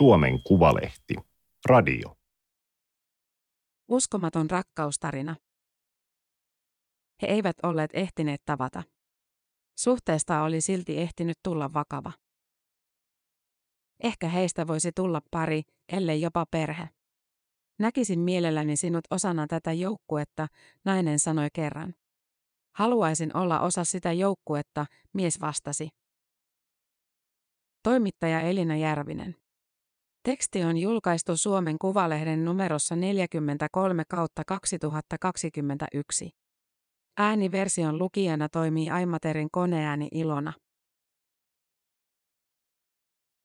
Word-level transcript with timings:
Suomen 0.00 0.42
Kuvalehti. 0.42 1.14
Radio. 1.66 2.16
Uskomaton 3.88 4.50
rakkaustarina. 4.50 5.36
He 7.22 7.26
eivät 7.26 7.56
olleet 7.62 7.90
ehtineet 7.94 8.42
tavata. 8.44 8.82
Suhteesta 9.78 10.42
oli 10.42 10.60
silti 10.60 10.98
ehtinyt 10.98 11.38
tulla 11.42 11.72
vakava. 11.72 12.12
Ehkä 14.02 14.28
heistä 14.28 14.66
voisi 14.66 14.92
tulla 14.92 15.22
pari, 15.30 15.62
ellei 15.92 16.20
jopa 16.20 16.46
perhe. 16.50 16.88
Näkisin 17.78 18.20
mielelläni 18.20 18.76
sinut 18.76 19.04
osana 19.10 19.46
tätä 19.46 19.72
joukkuetta, 19.72 20.46
nainen 20.84 21.18
sanoi 21.18 21.48
kerran. 21.52 21.94
Haluaisin 22.76 23.36
olla 23.36 23.60
osa 23.60 23.84
sitä 23.84 24.12
joukkuetta, 24.12 24.86
mies 25.12 25.40
vastasi. 25.40 25.88
Toimittaja 27.82 28.40
Elina 28.40 28.76
Järvinen. 28.76 29.39
Teksti 30.22 30.64
on 30.64 30.76
julkaistu 30.76 31.36
Suomen 31.36 31.78
Kuvalehden 31.78 32.44
numerossa 32.44 32.96
43 32.96 34.02
kautta 34.08 34.42
2021. 34.46 36.30
Ääniversion 37.18 37.98
lukijana 37.98 38.48
toimii 38.48 38.90
Aimaterin 38.90 39.48
koneääni 39.52 40.08
Ilona. 40.12 40.52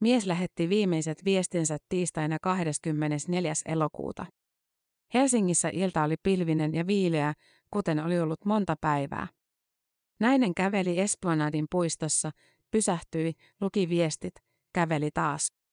Mies 0.01 0.25
lähetti 0.25 0.69
viimeiset 0.69 1.25
viestinsä 1.25 1.77
tiistaina 1.89 2.37
24. 2.41 3.53
elokuuta. 3.65 4.25
Helsingissä 5.13 5.69
ilta 5.73 6.03
oli 6.03 6.15
pilvinen 6.23 6.73
ja 6.73 6.87
viileä, 6.87 7.33
kuten 7.71 7.99
oli 7.99 8.19
ollut 8.19 8.45
monta 8.45 8.75
päivää. 8.81 9.27
Nainen 10.19 10.55
käveli 10.55 10.99
Esplanadin 10.99 11.65
puistossa, 11.71 12.31
pysähtyi, 12.71 13.33
luki 13.61 13.89
viestit, 13.89 14.33
käveli 14.73 15.09
taas. 15.13 15.64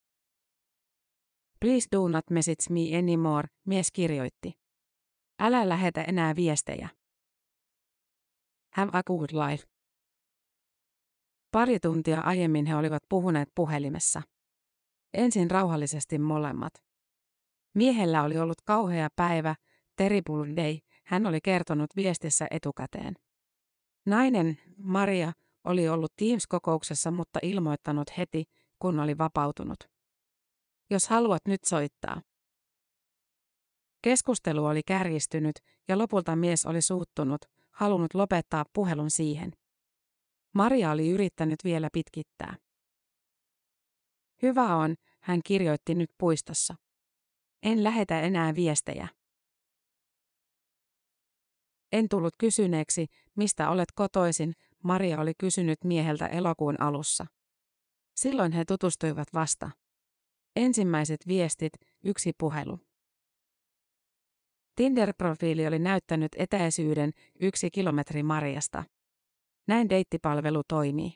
Please 1.63 1.87
do 1.91 2.07
not 2.07 2.29
message 2.29 2.69
me 2.69 2.97
anymore, 2.97 3.47
mies 3.65 3.91
kirjoitti. 3.91 4.53
Älä 5.39 5.69
lähetä 5.69 6.03
enää 6.03 6.35
viestejä. 6.35 6.89
Have 8.73 8.89
a 8.93 9.03
good 9.03 9.29
life. 9.31 9.63
Pari 11.51 11.79
tuntia 11.79 12.21
aiemmin 12.21 12.65
he 12.65 12.75
olivat 12.75 13.03
puhuneet 13.09 13.49
puhelimessa. 13.55 14.21
Ensin 15.13 15.51
rauhallisesti 15.51 16.19
molemmat. 16.19 16.73
Miehellä 17.73 18.23
oli 18.23 18.37
ollut 18.37 18.61
kauhea 18.65 19.09
päivä, 19.15 19.55
terrible 19.95 20.55
day, 20.55 20.77
hän 21.05 21.25
oli 21.25 21.41
kertonut 21.41 21.89
viestissä 21.95 22.47
etukäteen. 22.51 23.13
Nainen, 24.05 24.57
Maria, 24.77 25.33
oli 25.63 25.89
ollut 25.89 26.13
Teams-kokouksessa, 26.15 27.11
mutta 27.11 27.39
ilmoittanut 27.41 28.17
heti, 28.17 28.43
kun 28.79 28.99
oli 28.99 29.17
vapautunut. 29.17 29.92
Jos 30.93 31.07
haluat 31.07 31.41
nyt 31.47 31.63
soittaa. 31.63 32.21
Keskustelu 34.01 34.65
oli 34.65 34.81
kärjistynyt 34.85 35.55
ja 35.87 35.97
lopulta 35.97 36.35
mies 36.35 36.65
oli 36.65 36.81
suuttunut, 36.81 37.45
halunnut 37.71 38.13
lopettaa 38.13 38.65
puhelun 38.73 39.11
siihen. 39.11 39.51
Maria 40.55 40.91
oli 40.91 41.09
yrittänyt 41.09 41.59
vielä 41.63 41.89
pitkittää. 41.93 42.57
Hyvä 44.41 44.75
on, 44.75 44.95
hän 45.21 45.39
kirjoitti 45.45 45.95
nyt 45.95 46.09
puistossa. 46.17 46.75
En 47.63 47.83
lähetä 47.83 48.21
enää 48.21 48.55
viestejä. 48.55 49.07
En 51.91 52.09
tullut 52.09 52.33
kysyneeksi, 52.37 53.07
mistä 53.35 53.69
olet 53.69 53.91
kotoisin, 53.95 54.53
Maria 54.83 55.19
oli 55.19 55.33
kysynyt 55.37 55.83
mieheltä 55.83 56.27
elokuun 56.27 56.81
alussa. 56.81 57.25
Silloin 58.15 58.51
he 58.51 58.65
tutustuivat 58.65 59.27
vasta. 59.33 59.82
Ensimmäiset 60.55 61.27
viestit, 61.27 61.73
yksi 62.03 62.31
puhelu. 62.37 62.79
Tinder-profiili 64.75 65.67
oli 65.67 65.79
näyttänyt 65.79 66.31
etäisyyden 66.37 67.11
yksi 67.39 67.71
kilometri 67.71 68.23
Mariasta. 68.23 68.83
Näin 69.67 69.89
deittipalvelu 69.89 70.61
toimii. 70.67 71.13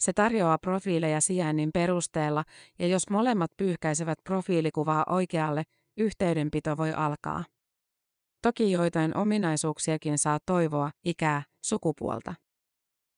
Se 0.00 0.12
tarjoaa 0.12 0.58
profiileja 0.58 1.20
sijainnin 1.20 1.70
perusteella 1.74 2.44
ja 2.78 2.86
jos 2.86 3.10
molemmat 3.10 3.50
pyyhkäisevät 3.56 4.18
profiilikuvaa 4.24 5.04
oikealle, 5.08 5.62
yhteydenpito 5.96 6.76
voi 6.76 6.92
alkaa. 6.92 7.44
Toki 8.42 8.72
joitain 8.72 9.16
ominaisuuksiakin 9.16 10.18
saa 10.18 10.38
toivoa, 10.46 10.90
ikää, 11.04 11.42
sukupuolta. 11.64 12.34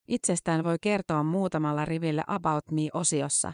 Itsestään 0.07 0.63
voi 0.63 0.77
kertoa 0.81 1.23
muutamalla 1.23 1.85
rivillä 1.85 2.23
About 2.27 2.71
Me-osiossa. 2.71 3.53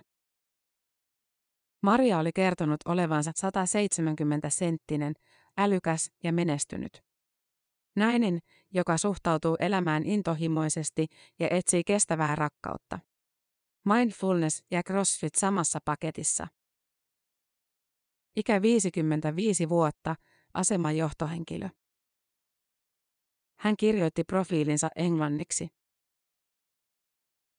Maria 1.81 2.19
oli 2.19 2.31
kertonut 2.33 2.79
olevansa 2.85 3.31
170 3.35 4.49
senttinen, 4.49 5.13
älykäs 5.57 6.11
ja 6.23 6.33
menestynyt. 6.33 7.03
Nainen, 7.95 8.39
joka 8.73 8.97
suhtautuu 8.97 9.57
elämään 9.59 10.03
intohimoisesti 10.05 11.07
ja 11.39 11.47
etsii 11.51 11.83
kestävää 11.83 12.35
rakkautta. 12.35 12.99
Mindfulness 13.85 14.63
ja 14.71 14.83
CrossFit 14.83 15.35
samassa 15.35 15.79
paketissa. 15.85 16.47
Ikä 18.35 18.61
55 18.61 19.69
vuotta, 19.69 20.15
asema 20.53 20.91
johtohenkilö. 20.91 21.69
Hän 23.59 23.77
kirjoitti 23.77 24.23
profiilinsa 24.23 24.89
englanniksi. 24.95 25.67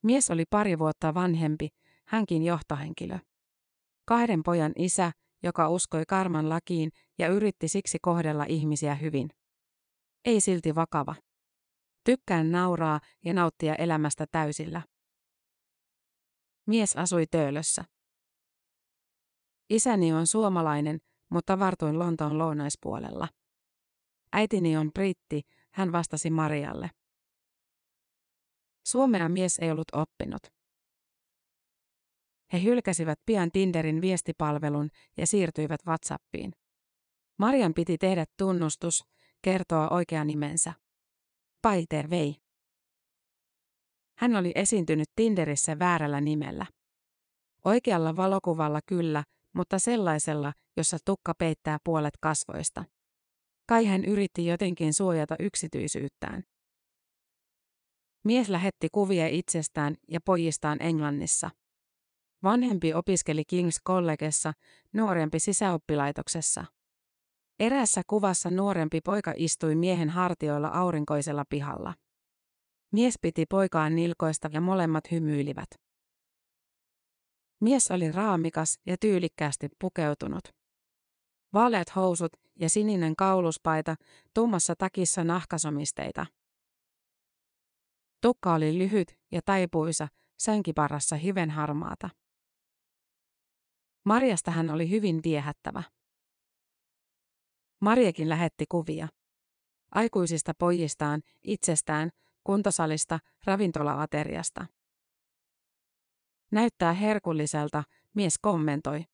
Mies 0.02 0.30
oli 0.30 0.44
pari 0.50 0.78
vuotta 0.78 1.14
vanhempi, 1.14 1.68
hänkin 2.04 2.42
johtohenkilö. 2.42 3.18
Kahden 4.10 4.42
pojan 4.42 4.72
isä, 4.76 5.12
joka 5.42 5.68
uskoi 5.68 6.04
karman 6.08 6.48
lakiin 6.48 6.90
ja 7.18 7.28
yritti 7.28 7.68
siksi 7.68 7.98
kohdella 8.02 8.44
ihmisiä 8.48 8.94
hyvin. 8.94 9.30
Ei 10.24 10.40
silti 10.40 10.74
vakava. 10.74 11.14
Tykkään 12.04 12.50
nauraa 12.50 13.00
ja 13.24 13.34
nauttia 13.34 13.74
elämästä 13.74 14.26
täysillä. 14.30 14.82
Mies 16.66 16.96
asui 16.96 17.26
Töölössä. 17.26 17.84
Isäni 19.68 20.12
on 20.12 20.26
suomalainen, 20.26 20.98
mutta 21.30 21.58
vartuin 21.58 21.98
Lontoon 21.98 22.38
lounaispuolella. 22.38 23.28
Äitini 24.32 24.76
on 24.76 24.92
britti, 24.92 25.42
hän 25.74 25.92
vastasi 25.92 26.30
Marialle. 26.30 26.90
Suomea 28.86 29.28
mies 29.28 29.58
ei 29.58 29.70
ollut 29.70 29.88
oppinut. 29.92 30.59
He 32.52 32.62
hylkäsivät 32.62 33.20
pian 33.26 33.50
Tinderin 33.52 34.00
viestipalvelun 34.00 34.90
ja 35.16 35.26
siirtyivät 35.26 35.80
WhatsAppiin. 35.86 36.52
Marian 37.38 37.74
piti 37.74 37.98
tehdä 37.98 38.24
tunnustus, 38.36 39.04
kertoa 39.42 39.88
oikea 39.88 40.24
nimensä. 40.24 40.72
Paiter 41.62 42.10
vei. 42.10 42.36
Hän 44.18 44.36
oli 44.36 44.52
esiintynyt 44.54 45.08
Tinderissä 45.16 45.78
väärällä 45.78 46.20
nimellä. 46.20 46.66
Oikealla 47.64 48.16
valokuvalla 48.16 48.80
kyllä, 48.86 49.24
mutta 49.52 49.78
sellaisella, 49.78 50.52
jossa 50.76 50.98
tukka 51.04 51.34
peittää 51.38 51.78
puolet 51.84 52.14
kasvoista. 52.20 52.84
Kai 53.68 53.86
hän 53.86 54.04
yritti 54.04 54.46
jotenkin 54.46 54.94
suojata 54.94 55.36
yksityisyyttään. 55.38 56.42
Mies 58.24 58.48
lähetti 58.48 58.88
kuvia 58.92 59.28
itsestään 59.28 59.96
ja 60.08 60.20
pojistaan 60.24 60.82
Englannissa. 60.82 61.50
Vanhempi 62.42 62.94
opiskeli 62.94 63.42
King's 63.52 63.82
Collegessa, 63.86 64.52
nuorempi 64.92 65.38
sisäoppilaitoksessa. 65.38 66.64
Eräässä 67.58 68.02
kuvassa 68.06 68.50
nuorempi 68.50 69.00
poika 69.00 69.32
istui 69.36 69.74
miehen 69.74 70.10
hartioilla 70.10 70.68
aurinkoisella 70.68 71.44
pihalla. 71.48 71.94
Mies 72.92 73.14
piti 73.22 73.46
poikaan 73.46 73.96
nilkoista 73.96 74.50
ja 74.52 74.60
molemmat 74.60 75.10
hymyilivät. 75.10 75.68
Mies 77.60 77.90
oli 77.90 78.12
raamikas 78.12 78.78
ja 78.86 78.96
tyylikkäästi 79.00 79.68
pukeutunut. 79.78 80.48
Vaaleat 81.52 81.96
housut 81.96 82.32
ja 82.60 82.68
sininen 82.68 83.16
kauluspaita, 83.16 83.96
tummassa 84.34 84.74
takissa 84.76 85.24
nahkasomisteita. 85.24 86.26
Tukka 88.20 88.54
oli 88.54 88.78
lyhyt 88.78 89.18
ja 89.32 89.40
taipuisa, 89.44 90.08
sänkiparassa 90.38 91.16
hiven 91.16 91.50
harmaata. 91.50 92.10
Marjasta 94.04 94.50
hän 94.50 94.70
oli 94.70 94.90
hyvin 94.90 95.20
viehättävä. 95.24 95.82
Marjekin 97.80 98.28
lähetti 98.28 98.64
kuvia. 98.68 99.08
Aikuisista 99.94 100.52
pojistaan, 100.58 101.22
itsestään, 101.44 102.10
kuntosalista, 102.44 103.18
ravintolaateriasta. 103.44 104.66
Näyttää 106.50 106.92
herkulliselta, 106.92 107.84
mies 108.14 108.38
kommentoi. 108.38 109.04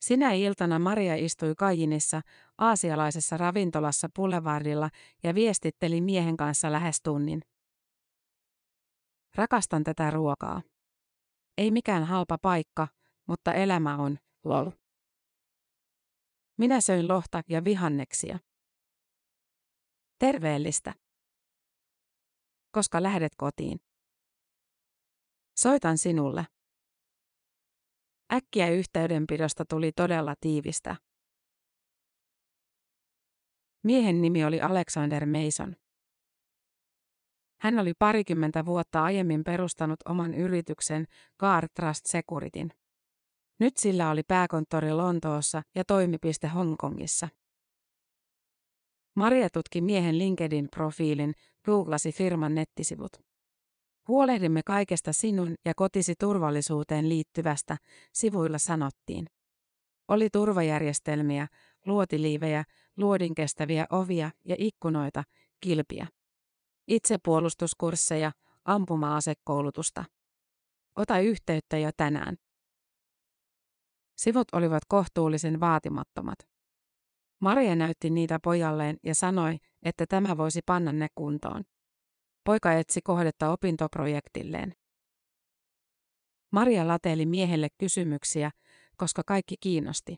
Sinä 0.00 0.32
iltana 0.32 0.78
Maria 0.78 1.14
istui 1.14 1.54
Kajinissa, 1.54 2.20
aasialaisessa 2.58 3.36
ravintolassa 3.36 4.08
Boulevardilla 4.14 4.90
ja 5.22 5.34
viestitteli 5.34 6.00
miehen 6.00 6.36
kanssa 6.36 6.72
lähes 6.72 7.02
tunnin. 7.02 7.42
Rakastan 9.34 9.84
tätä 9.84 10.10
ruokaa. 10.10 10.62
Ei 11.58 11.70
mikään 11.70 12.04
halpa 12.04 12.38
paikka, 12.42 12.88
mutta 13.28 13.54
elämä 13.54 13.96
on, 13.96 14.18
lol. 14.44 14.70
Minä 16.58 16.80
söin 16.80 17.08
lohta 17.08 17.42
ja 17.48 17.64
vihanneksia. 17.64 18.38
Terveellistä. 20.18 20.94
Koska 22.72 23.02
lähdet 23.02 23.32
kotiin. 23.36 23.80
Soitan 25.58 25.98
sinulle. 25.98 26.46
Äkkiä 28.32 28.68
yhteydenpidosta 28.70 29.64
tuli 29.64 29.92
todella 29.92 30.34
tiivistä. 30.40 30.96
Miehen 33.84 34.22
nimi 34.22 34.44
oli 34.44 34.60
Alexander 34.60 35.26
Mason. 35.26 35.76
Hän 37.60 37.78
oli 37.78 37.92
parikymmentä 37.98 38.64
vuotta 38.64 39.02
aiemmin 39.02 39.44
perustanut 39.44 40.00
oman 40.04 40.34
yrityksen 40.34 41.06
Car 41.40 41.68
Trust 41.74 42.06
Securityn. 42.06 42.70
Nyt 43.60 43.76
sillä 43.76 44.10
oli 44.10 44.22
pääkonttori 44.22 44.92
Lontoossa 44.92 45.62
ja 45.74 45.84
toimipiste 45.84 46.48
Hongkongissa. 46.48 47.28
Maria 49.16 49.48
tutki 49.52 49.80
miehen 49.80 50.18
LinkedIn-profiilin, 50.18 51.32
googlasi 51.64 52.12
firman 52.12 52.54
nettisivut. 52.54 53.12
Huolehdimme 54.08 54.60
kaikesta 54.66 55.12
sinun 55.12 55.54
ja 55.64 55.72
kotisi 55.76 56.14
turvallisuuteen 56.20 57.08
liittyvästä, 57.08 57.76
sivuilla 58.12 58.58
sanottiin. 58.58 59.26
Oli 60.08 60.28
turvajärjestelmiä, 60.32 61.46
luotiliivejä, 61.86 62.64
luodinkestäviä 62.96 63.86
ovia 63.90 64.30
ja 64.44 64.56
ikkunoita, 64.58 65.24
kilpiä. 65.60 66.06
Itsepuolustuskursseja, 66.88 68.32
ampuma-asekoulutusta. 68.64 70.04
Ota 70.96 71.18
yhteyttä 71.18 71.78
jo 71.78 71.90
tänään. 71.96 72.36
Sivut 74.18 74.48
olivat 74.52 74.82
kohtuullisen 74.88 75.60
vaatimattomat. 75.60 76.38
Maria 77.40 77.76
näytti 77.76 78.10
niitä 78.10 78.38
pojalleen 78.42 78.96
ja 79.02 79.14
sanoi, 79.14 79.58
että 79.82 80.06
tämä 80.06 80.36
voisi 80.36 80.60
panna 80.66 80.92
ne 80.92 81.08
kuntoon. 81.14 81.64
Poika 82.44 82.72
etsi 82.72 83.00
kohdetta 83.02 83.52
opintoprojektilleen. 83.52 84.74
Maria 86.52 86.88
lateli 86.88 87.26
miehelle 87.26 87.68
kysymyksiä, 87.78 88.50
koska 88.96 89.22
kaikki 89.26 89.54
kiinnosti. 89.60 90.16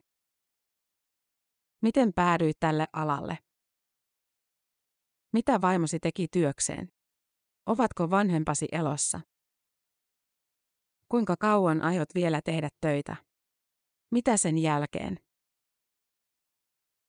Miten 1.82 2.12
päädyit 2.12 2.56
tälle 2.60 2.86
alalle? 2.92 3.38
Mitä 5.32 5.60
vaimosi 5.60 6.00
teki 6.00 6.28
työkseen? 6.28 6.92
Ovatko 7.66 8.10
vanhempasi 8.10 8.68
elossa? 8.72 9.20
Kuinka 11.08 11.36
kauan 11.36 11.82
aiot 11.82 12.08
vielä 12.14 12.40
tehdä 12.44 12.68
töitä? 12.80 13.29
Mitä 14.10 14.36
sen 14.36 14.58
jälkeen? 14.58 15.18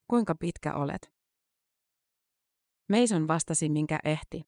Kuinka 0.08 0.36
pitkä 0.36 0.74
olet? 0.74 1.14
Mason 2.90 3.28
vastasi 3.28 3.70
minkä 3.70 4.00
ehti. 4.04 4.44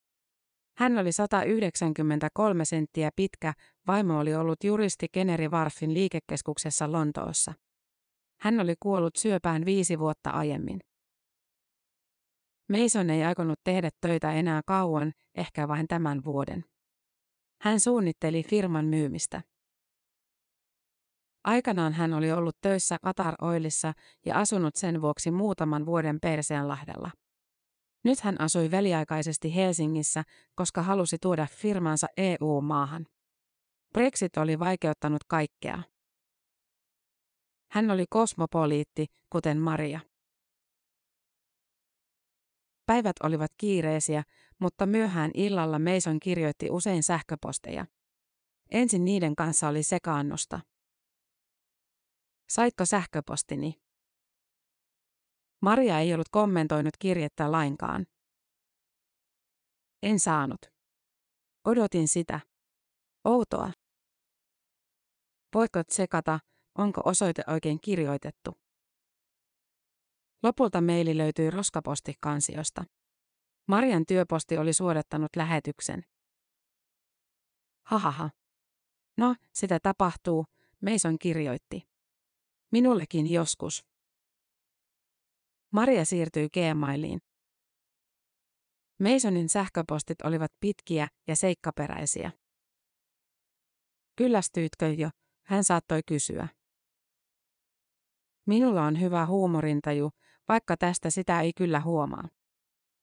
Hän 0.78 0.98
oli 0.98 1.12
193 1.12 2.66
senttiä 2.66 3.10
pitkä, 3.16 3.54
vaimo 3.88 4.20
oli 4.20 4.36
ollut 4.36 4.64
juristi 4.64 5.08
Keneri 5.12 5.48
Warfin 5.48 5.94
liikekeskuksessa 5.94 6.92
Lontoossa. 6.92 7.54
Hän 8.42 8.60
oli 8.60 8.76
kuollut 8.80 9.16
syöpään 9.16 9.66
viisi 9.66 10.00
vuotta 10.00 10.30
aiemmin. 10.30 10.80
Mason 12.72 13.10
ei 13.10 13.24
aikonut 13.24 13.60
tehdä 13.64 13.90
töitä 14.02 14.32
enää 14.32 14.62
kauan, 14.66 15.14
ehkä 15.36 15.68
vain 15.68 15.88
tämän 15.88 16.24
vuoden. 16.24 16.66
Hän 17.62 17.80
suunnitteli 17.80 18.44
firman 18.44 18.86
myymistä. 18.86 19.42
Aikanaan 21.44 21.94
hän 21.94 22.14
oli 22.14 22.32
ollut 22.32 22.58
töissä 22.62 22.98
Qatar 23.08 23.36
Oilissa 23.42 23.94
ja 24.26 24.40
asunut 24.40 24.76
sen 24.76 25.02
vuoksi 25.02 25.32
muutaman 25.32 25.86
vuoden 25.86 26.20
Persianlahdella. 26.20 27.12
Nyt 28.04 28.20
hän 28.20 28.42
asui 28.42 28.72
väliaikaisesti 28.72 29.56
Helsingissä, 29.56 30.24
koska 30.56 30.82
halusi 30.82 31.18
tuoda 31.22 31.48
firmansa 31.52 32.08
EU-maahan. 32.18 33.06
Brexit 33.94 34.38
oli 34.38 34.60
vaikeuttanut 34.60 35.24
kaikkea. 35.28 35.84
Hän 37.72 37.92
oli 37.92 38.06
kosmopoliitti, 38.10 39.06
kuten 39.30 39.58
Maria. 39.58 40.00
Päivät 42.86 43.16
olivat 43.24 43.52
kiireisiä, 43.58 44.24
mutta 44.60 44.86
myöhään 44.86 45.32
illalla 45.34 45.80
Mason 45.80 46.20
kirjoitti 46.20 46.68
usein 46.70 47.04
sähköposteja. 47.04 47.86
Ensin 48.72 49.06
niiden 49.06 49.36
kanssa 49.36 49.68
oli 49.68 49.84
sekaannusta. 49.84 50.60
Saitko 52.50 52.86
sähköpostini? 52.86 53.82
Maria 55.62 56.00
ei 56.00 56.14
ollut 56.14 56.30
kommentoinut 56.30 56.98
kirjettä 57.00 57.52
lainkaan. 57.52 58.06
En 60.04 60.20
saanut. 60.20 60.60
Odotin 61.66 62.08
sitä. 62.08 62.40
Outoa. 63.26 63.72
Voitko 65.56 65.84
tsekata, 65.84 66.40
onko 66.78 67.02
osoite 67.06 67.44
oikein 67.48 67.82
kirjoitettu? 67.82 68.52
Lopulta 70.44 70.82
meili 70.82 71.18
löytyi 71.18 71.50
roskapostikansiosta. 71.50 72.84
Marian 73.68 74.06
työposti 74.06 74.58
oli 74.58 74.74
suodattanut 74.74 75.36
lähetyksen. 75.36 76.04
Hahaha. 77.86 78.30
No, 79.18 79.36
sitä 79.54 79.80
tapahtuu, 79.80 80.46
Mason 80.82 81.20
kirjoitti. 81.20 81.93
Minullekin 82.74 83.32
joskus. 83.32 83.86
Maria 85.72 86.06
siirtyi 86.06 86.50
Gmailiin. 86.50 87.20
Masonin 89.00 89.50
sähköpostit 89.50 90.22
olivat 90.22 90.52
pitkiä 90.60 91.08
ja 91.28 91.36
seikkaperäisiä. 91.36 92.32
Kyllästyitkö 94.16 94.86
jo? 94.86 95.10
Hän 95.46 95.64
saattoi 95.64 96.02
kysyä. 96.08 96.48
Minulla 98.48 98.84
on 98.84 99.02
hyvä 99.02 99.26
huumorintaju, 99.26 100.12
vaikka 100.48 100.78
tästä 100.78 101.10
sitä 101.10 101.42
ei 101.42 101.54
kyllä 101.54 101.82
huomaa. 101.82 102.30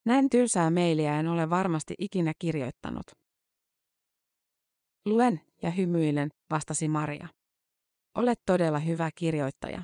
Näin 0.04 0.30
tylsää 0.30 0.70
mailia 0.70 1.18
en 1.18 1.28
ole 1.28 1.50
varmasti 1.50 1.94
ikinä 1.98 2.32
kirjoittanut. 2.38 3.06
Luen 5.06 5.40
ja 5.62 5.70
hymyilen, 5.70 6.28
vastasi 6.50 6.88
Maria. 6.88 7.39
Olet 8.14 8.40
todella 8.46 8.78
hyvä 8.78 9.10
kirjoittaja. 9.14 9.82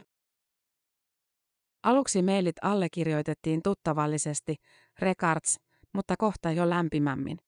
Aluksi 1.83 2.23
mailit 2.23 2.57
allekirjoitettiin 2.63 3.63
tuttavallisesti, 3.63 4.57
Regards, 4.99 5.57
mutta 5.95 6.15
kohta 6.19 6.51
jo 6.51 6.71
lämpimämmin. 6.71 7.39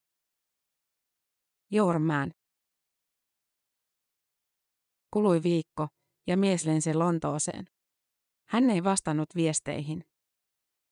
Man. 1.98 2.32
Kului 5.10 5.42
viikko, 5.42 5.88
ja 6.26 6.36
mies 6.36 6.66
lensi 6.66 6.94
Lontooseen. 6.94 7.64
Hän 8.48 8.70
ei 8.70 8.84
vastannut 8.84 9.28
viesteihin. 9.34 10.04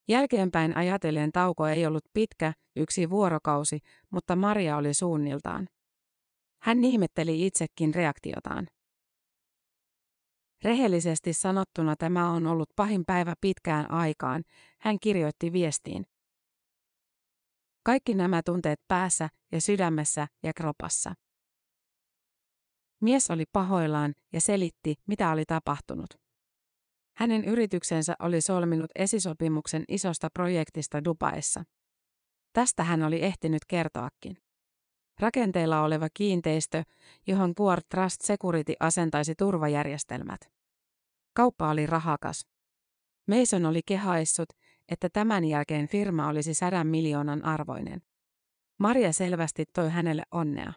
Jälkeenpäin 0.09 0.77
ajatellen 0.77 1.33
tauko 1.33 1.67
ei 1.67 1.87
ollut 1.87 2.05
pitkä, 2.13 2.53
yksi 2.77 3.11
vuorokausi, 3.11 3.79
mutta 4.11 4.37
Maria 4.37 4.77
oli 4.77 4.95
suunniltaan. 4.95 5.69
Hän 6.63 6.85
ihmetteli 6.85 7.47
itsekin 7.47 7.95
reaktiotaan. 7.95 8.67
Rehellisesti 10.65 11.33
sanottuna 11.33 11.97
tämä 11.97 12.31
on 12.31 12.47
ollut 12.47 12.71
pahin 12.77 13.05
päivä 13.07 13.35
pitkään 13.41 13.91
aikaan, 13.91 14.45
hän 14.81 15.01
kirjoitti 15.01 15.53
viestiin. 15.53 16.07
Kaikki 17.83 18.15
nämä 18.15 18.43
tunteet 18.45 18.81
päässä 18.89 19.29
ja 19.53 19.61
sydämessä 19.61 20.29
ja 20.43 20.53
kropassa. 20.53 21.15
Mies 23.01 23.31
oli 23.31 23.45
pahoillaan 23.53 24.15
ja 24.33 24.41
selitti, 24.41 24.95
mitä 25.07 25.31
oli 25.31 25.45
tapahtunut. 25.45 26.11
Hänen 27.17 27.45
yrityksensä 27.45 28.15
oli 28.19 28.41
solminut 28.41 28.91
esisopimuksen 28.95 29.85
isosta 29.89 30.29
projektista 30.31 31.05
Dubaissa. 31.05 31.65
Tästä 32.53 32.85
hän 32.85 33.03
oli 33.03 33.23
ehtinyt 33.23 33.65
kertoakin. 33.69 34.46
Rakenteilla 35.21 35.83
oleva 35.83 36.09
kiinteistö, 36.15 36.83
johon 37.27 37.53
Guard 37.57 37.83
Trust 37.91 38.21
Security 38.21 38.75
asentaisi 38.81 39.35
turvajärjestelmät. 39.35 40.41
Kauppa 41.37 41.71
oli 41.71 41.87
rahakas. 41.87 42.47
Mason 43.29 43.67
oli 43.67 43.81
kehaissut, 43.87 44.49
että 44.89 45.09
tämän 45.13 45.45
jälkeen 45.45 45.89
firma 45.89 46.29
olisi 46.29 46.55
sadan 46.55 46.87
miljoonan 46.87 47.45
arvoinen. 47.45 48.03
Maria 48.79 49.13
selvästi 49.13 49.65
toi 49.75 49.91
hänelle 49.91 50.23
onnea. 50.31 50.73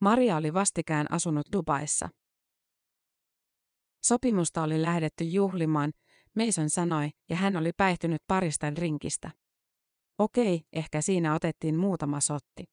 Maria 0.00 0.36
oli 0.36 0.54
vastikään 0.54 1.06
asunut 1.10 1.46
Dubaissa. 1.52 2.08
Sopimusta 4.04 4.62
oli 4.62 4.82
lähdetty 4.82 5.24
juhlimaan, 5.24 5.92
Mason 6.36 6.70
sanoi, 6.70 7.10
ja 7.28 7.36
hän 7.36 7.56
oli 7.56 7.70
päihtynyt 7.76 8.22
parista 8.26 8.74
drinkistä. 8.74 9.30
Okei, 10.18 10.62
ehkä 10.72 11.00
siinä 11.00 11.34
otettiin 11.34 11.76
muutama 11.76 12.20
sotti. 12.20 12.64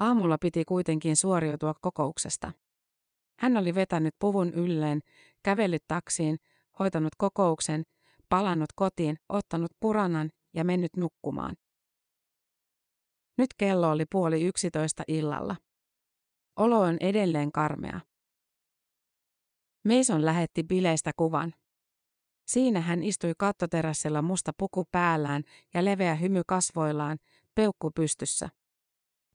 Aamulla 0.00 0.38
piti 0.40 0.64
kuitenkin 0.64 1.16
suoriutua 1.16 1.74
kokouksesta. 1.80 2.52
Hän 3.38 3.56
oli 3.56 3.74
vetänyt 3.74 4.14
puvun 4.18 4.54
ylleen, 4.54 5.00
kävellyt 5.42 5.84
taksiin, 5.88 6.38
hoitanut 6.78 7.14
kokouksen, 7.18 7.82
palannut 8.28 8.72
kotiin, 8.74 9.18
ottanut 9.28 9.70
puranan 9.80 10.30
ja 10.54 10.64
mennyt 10.64 10.96
nukkumaan. 10.96 11.56
Nyt 13.38 13.54
kello 13.58 13.90
oli 13.90 14.04
puoli 14.10 14.42
yksitoista 14.42 15.02
illalla. 15.08 15.56
Olo 16.56 16.80
on 16.80 16.96
edelleen 17.00 17.52
karmea. 17.52 18.00
Mason 19.84 20.24
lähetti 20.24 20.62
bileistä 20.62 21.10
kuvan. 21.16 21.54
Siinä 22.48 22.80
hän 22.80 23.02
istui 23.02 23.32
kattoterassilla 23.38 24.22
musta 24.22 24.52
puku 24.58 24.84
päällään 24.90 25.42
ja 25.74 25.84
leveä 25.84 26.14
hymy 26.14 26.42
kasvoillaan, 26.46 27.18
peukku 27.54 27.90
pystyssä. 27.90 28.48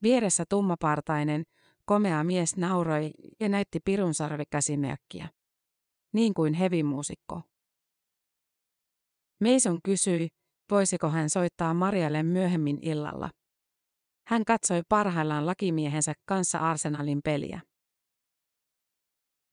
Vieressä 0.03 0.43
tummapartainen, 0.49 1.43
komea 1.85 2.23
mies 2.23 2.57
nauroi 2.57 3.11
ja 3.39 3.49
näytti 3.49 3.79
pirun 3.85 4.13
sarvikäsimerkkiä. 4.13 5.29
Niin 6.13 6.33
kuin 6.33 6.53
hevimuusikko. 6.53 7.41
Mason 9.39 9.79
kysyi, 9.83 10.27
voisiko 10.71 11.09
hän 11.09 11.29
soittaa 11.29 11.73
Marialle 11.73 12.23
myöhemmin 12.23 12.79
illalla. 12.81 13.29
Hän 14.27 14.45
katsoi 14.45 14.81
parhaillaan 14.89 15.45
lakimiehensä 15.45 16.13
kanssa 16.25 16.57
Arsenalin 16.57 17.21
peliä. 17.23 17.61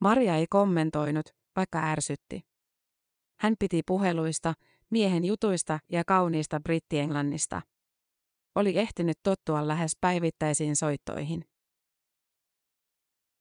Maria 0.00 0.36
ei 0.36 0.46
kommentoinut, 0.50 1.26
vaikka 1.56 1.78
ärsytti. 1.78 2.49
Hän 3.40 3.54
piti 3.58 3.82
puheluista, 3.86 4.54
miehen 4.90 5.24
jutuista 5.24 5.78
ja 5.88 6.04
kauniista 6.06 6.60
brittienglannista. 6.60 7.62
Oli 8.54 8.78
ehtinyt 8.78 9.18
tottua 9.22 9.68
lähes 9.68 9.92
päivittäisiin 10.00 10.76
soittoihin. 10.76 11.44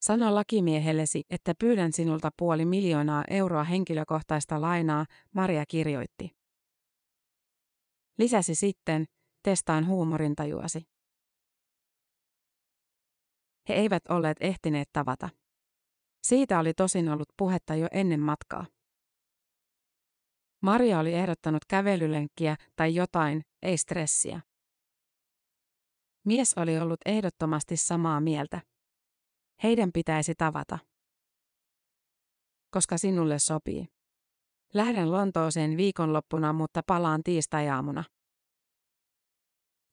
Sano 0.02 0.36
lakimiehellesi, 0.36 1.22
että 1.30 1.54
pyydän 1.60 1.94
sinulta 1.94 2.30
puoli 2.38 2.66
miljoonaa 2.66 3.24
euroa 3.30 3.64
henkilökohtaista 3.64 4.62
lainaa, 4.62 5.06
Maria 5.36 5.66
kirjoitti. 5.68 6.32
Lisäsi 8.18 8.56
sitten, 8.56 9.06
testaan 9.44 9.88
huumorintajuasi. 9.88 10.88
He 13.70 13.74
eivät 13.74 14.04
olleet 14.10 14.38
ehtineet 14.42 14.90
tavata. 14.94 15.30
Siitä 16.24 16.60
oli 16.60 16.74
tosin 16.74 17.10
ollut 17.10 17.30
puhetta 17.38 17.76
jo 17.76 17.88
ennen 17.92 18.20
matkaa. 18.20 18.66
Maria 20.62 21.00
oli 21.00 21.14
ehdottanut 21.14 21.66
kävelylenkkiä 21.66 22.56
tai 22.76 22.96
jotain, 22.96 23.42
ei 23.62 23.78
stressiä. 23.78 24.42
Mies 26.26 26.54
oli 26.54 26.80
ollut 26.80 27.00
ehdottomasti 27.06 27.78
samaa 27.78 28.22
mieltä. 28.22 28.62
Heidän 29.64 29.92
pitäisi 29.94 30.36
tavata. 30.36 30.80
Koska 32.72 32.98
sinulle 32.98 33.40
sopii. 33.40 33.88
Lähden 34.74 35.12
Lontooseen 35.12 35.78
viikonloppuna, 35.78 36.54
mutta 36.54 36.82
palaan 36.88 37.24
tiistaiaamuna. 37.24 38.04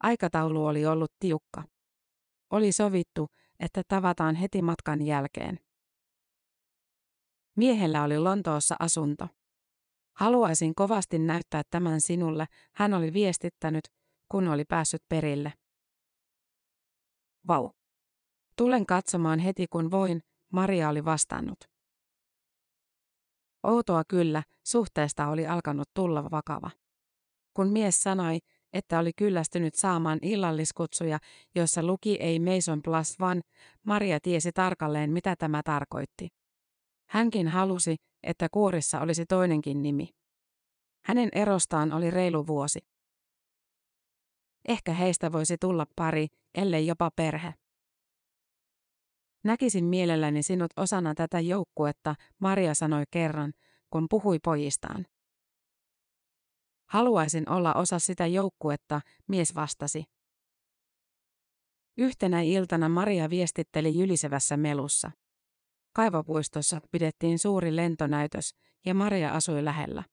Aikataulu 0.02 0.66
oli 0.66 0.87
ollut 0.87 1.12
tiukka. 1.20 1.64
Oli 2.50 2.73
sovittu, 2.73 3.28
että 3.61 3.82
tavataan 3.88 4.35
heti 4.35 4.62
matkan 4.62 5.02
jälkeen. 5.02 5.61
Miehellä 7.56 8.02
oli 8.02 8.18
Lontoossa 8.18 8.76
asunto. 8.78 9.28
Haluaisin 10.16 10.75
kovasti 10.75 11.18
näyttää 11.18 11.62
tämän 11.70 12.00
sinulle, 12.00 12.46
hän 12.75 12.94
oli 12.94 13.12
viestittänyt, 13.12 13.85
kun 14.28 14.49
oli 14.49 14.64
päässyt 14.64 15.02
perille. 15.08 15.52
Vau. 17.49 17.70
Tulen 18.56 18.87
katsomaan 18.87 19.38
heti 19.38 19.66
kun 19.70 19.90
voin, 19.90 20.20
Maria 20.52 20.88
oli 20.88 21.04
vastannut. 21.04 21.58
Outoa 23.62 24.02
kyllä, 24.08 24.42
suhteesta 24.66 25.26
oli 25.28 25.46
alkanut 25.46 25.88
tulla 25.94 26.30
vakava. 26.30 26.70
Kun 27.54 27.68
mies 27.68 28.02
sanoi, 28.02 28.38
että 28.73 28.99
oli 28.99 29.12
kyllästynyt 29.16 29.75
saamaan 29.75 30.18
illalliskutsuja, 30.23 31.18
joissa 31.54 31.82
luki 31.82 32.16
ei 32.20 32.38
Mason 32.38 32.82
Plus 32.82 33.16
One, 33.20 33.40
Maria 33.82 34.18
tiesi 34.23 34.52
tarkalleen 34.52 35.11
mitä 35.11 35.37
tämä 35.37 35.62
tarkoitti. 35.64 36.28
Hänkin 37.08 37.49
halusi, 37.49 37.96
että 38.26 38.49
kuorissa 38.49 39.00
olisi 39.00 39.26
toinenkin 39.26 39.83
nimi. 39.83 40.14
Hänen 41.04 41.28
erostaan 41.33 41.92
oli 41.92 42.11
reilu 42.11 42.47
vuosi. 42.47 42.78
Ehkä 44.68 44.92
heistä 44.92 45.33
voisi 45.33 45.56
tulla 45.61 45.87
pari, 45.97 46.28
ellei 46.54 46.87
jopa 46.87 47.11
perhe. 47.16 47.54
Näkisin 49.45 49.85
mielelläni 49.85 50.42
sinut 50.42 50.71
osana 50.76 51.14
tätä 51.14 51.40
joukkuetta, 51.40 52.14
Maria 52.38 52.75
sanoi 52.75 53.04
kerran, 53.11 53.52
kun 53.90 54.06
puhui 54.11 54.38
pojistaan. 54.38 55.06
Haluaisin 56.88 57.50
olla 57.50 57.75
osa 57.75 57.99
sitä 57.99 58.26
joukkuetta, 58.26 59.00
mies 59.28 59.54
vastasi. 59.54 60.04
Yhtenä 61.97 62.40
iltana 62.40 62.88
Maria 62.88 63.30
viestitteli 63.30 63.99
jylisevässä 63.99 64.56
melussa. 64.56 65.11
Kaivopuistossa 65.96 66.80
pidettiin 66.90 67.38
suuri 67.38 67.76
lentonäytös 67.76 68.54
ja 68.86 68.94
Maria 68.94 69.30
asui 69.30 69.64
lähellä. 69.64 70.04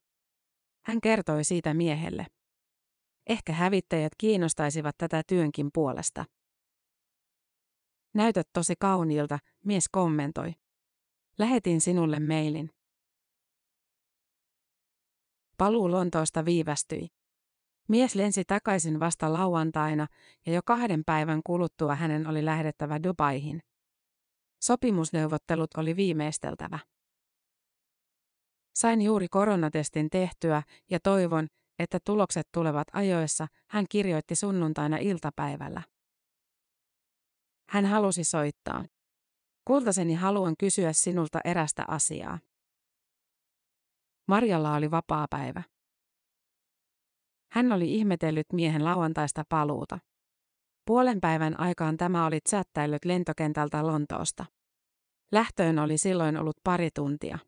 Hän 0.84 1.00
kertoi 1.00 1.44
siitä 1.44 1.74
miehelle. 1.74 2.26
Ehkä 3.26 3.52
hävittäjät 3.52 4.12
kiinnostaisivat 4.18 4.94
tätä 4.98 5.22
työnkin 5.26 5.70
puolesta. 5.74 6.24
Näytät 8.14 8.48
tosi 8.52 8.74
kauniilta, 8.80 9.38
mies 9.64 9.88
kommentoi. 9.88 10.52
Lähetin 11.38 11.80
sinulle 11.80 12.20
mailin. 12.20 12.70
Paluu 15.58 15.90
Lontoosta 15.90 16.44
viivästyi. 16.44 17.08
Mies 17.88 18.14
lensi 18.14 18.44
takaisin 18.44 19.00
vasta 19.00 19.32
lauantaina 19.32 20.06
ja 20.46 20.52
jo 20.52 20.60
kahden 20.66 21.02
päivän 21.06 21.40
kuluttua 21.46 21.94
hänen 21.94 22.26
oli 22.26 22.44
lähdettävä 22.44 23.02
Dubaihin. 23.02 23.62
Sopimusneuvottelut 24.60 25.70
oli 25.76 25.96
viimeisteltävä. 25.96 26.78
Sain 28.74 29.02
juuri 29.02 29.28
koronatestin 29.28 30.10
tehtyä 30.10 30.62
ja 30.90 31.00
toivon, 31.00 31.46
että 31.78 31.98
tulokset 32.06 32.48
tulevat 32.52 32.88
ajoissa, 32.92 33.46
hän 33.70 33.86
kirjoitti 33.88 34.34
sunnuntaina 34.34 34.96
iltapäivällä. 34.96 35.82
Hän 37.68 37.86
halusi 37.86 38.24
soittaa. 38.24 38.84
Kultaseni 39.64 40.14
haluan 40.14 40.54
kysyä 40.58 40.92
sinulta 40.92 41.40
erästä 41.44 41.84
asiaa. 41.88 42.38
Marjalla 44.28 44.74
oli 44.74 44.90
vapaa 44.90 45.26
päivä. 45.30 45.62
Hän 47.52 47.72
oli 47.72 47.94
ihmetellyt 47.94 48.46
miehen 48.52 48.84
lauantaista 48.84 49.44
paluuta. 49.48 49.98
Puolen 50.86 51.20
päivän 51.20 51.60
aikaan 51.60 51.96
tämä 51.96 52.26
oli 52.26 52.40
chattaillut 52.48 53.04
lentokentältä 53.04 53.86
Lontoosta. 53.86 54.44
Lähtöön 55.32 55.78
oli 55.78 55.98
silloin 55.98 56.36
ollut 56.36 56.56
pari 56.64 56.90
tuntia. 56.94 57.38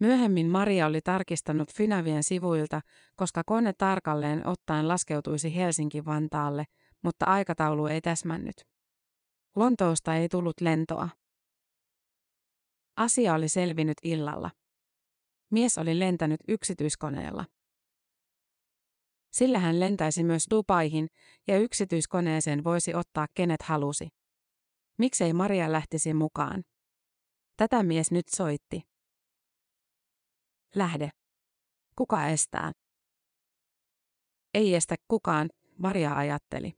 Myöhemmin 0.00 0.46
Maria 0.50 0.86
oli 0.86 1.00
tarkistanut 1.00 1.72
Finavien 1.72 2.22
sivuilta, 2.22 2.80
koska 3.16 3.42
kone 3.46 3.72
tarkalleen 3.72 4.46
ottaen 4.46 4.88
laskeutuisi 4.88 5.56
Helsinki-Vantaalle, 5.56 6.64
mutta 7.02 7.26
aikataulu 7.26 7.86
ei 7.86 8.00
täsmännyt. 8.00 8.56
Lontoosta 9.56 10.14
ei 10.14 10.28
tullut 10.28 10.60
lentoa. 10.60 11.08
Asia 12.96 13.34
oli 13.34 13.48
selvinnyt 13.48 13.98
illalla. 14.02 14.50
Mies 15.50 15.78
oli 15.78 15.98
lentänyt 15.98 16.40
yksityiskoneella. 16.48 17.44
Sillä 19.36 19.58
hän 19.58 19.80
lentäisi 19.80 20.24
myös 20.24 20.46
Dubaihin 20.50 21.08
ja 21.46 21.58
yksityiskoneeseen 21.58 22.64
voisi 22.64 22.94
ottaa 22.94 23.26
kenet 23.34 23.62
halusi. 23.62 24.08
Miksei 24.98 25.32
Maria 25.32 25.72
lähtisi 25.72 26.14
mukaan? 26.14 26.64
Tätä 27.56 27.82
mies 27.82 28.10
nyt 28.10 28.28
soitti. 28.28 28.82
Lähde. 30.74 31.10
Kuka 31.96 32.26
estää? 32.26 32.72
Ei 34.54 34.74
estä 34.74 34.94
kukaan, 35.08 35.48
Maria 35.78 36.14
ajatteli. 36.14 36.72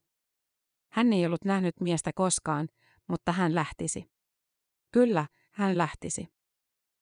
Hän 0.93 1.13
ei 1.13 1.27
ollut 1.27 1.45
nähnyt 1.45 1.81
miestä 1.81 2.11
koskaan, 2.15 2.69
mutta 3.07 3.33
hän 3.33 3.55
lähtisi. 3.55 4.11
Kyllä, 4.93 5.27
hän 5.53 5.79
lähtisi. 5.79 6.29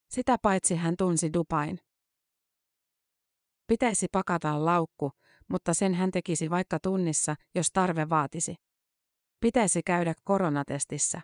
Sitä 0.09 0.37
paitsi 0.43 0.75
hän 0.75 0.95
tunsi 0.99 1.33
Dubain. 1.33 1.81
Pitäisi 3.67 4.07
pakata 4.13 4.65
laukku, 4.65 5.13
mutta 5.49 5.75
sen 5.75 5.95
hän 5.95 6.11
tekisi 6.11 6.51
vaikka 6.51 6.79
tunnissa, 6.81 7.35
jos 7.55 7.69
tarve 7.73 8.09
vaatisi. 8.09 8.55
Pitäisi 9.41 9.83
käydä 9.83 10.15
koronatestissä. 10.25 11.21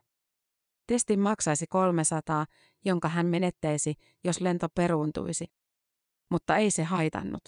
Testin 0.87 1.21
maksaisi 1.21 1.67
300, 1.67 2.47
jonka 2.85 3.09
hän 3.09 3.27
menettäisi, 3.27 3.95
jos 4.25 4.41
lento 4.41 4.69
peruuntuisi. 4.75 5.47
Mutta 6.31 6.57
ei 6.57 6.71
se 6.71 6.85
haitannut. 6.85 7.43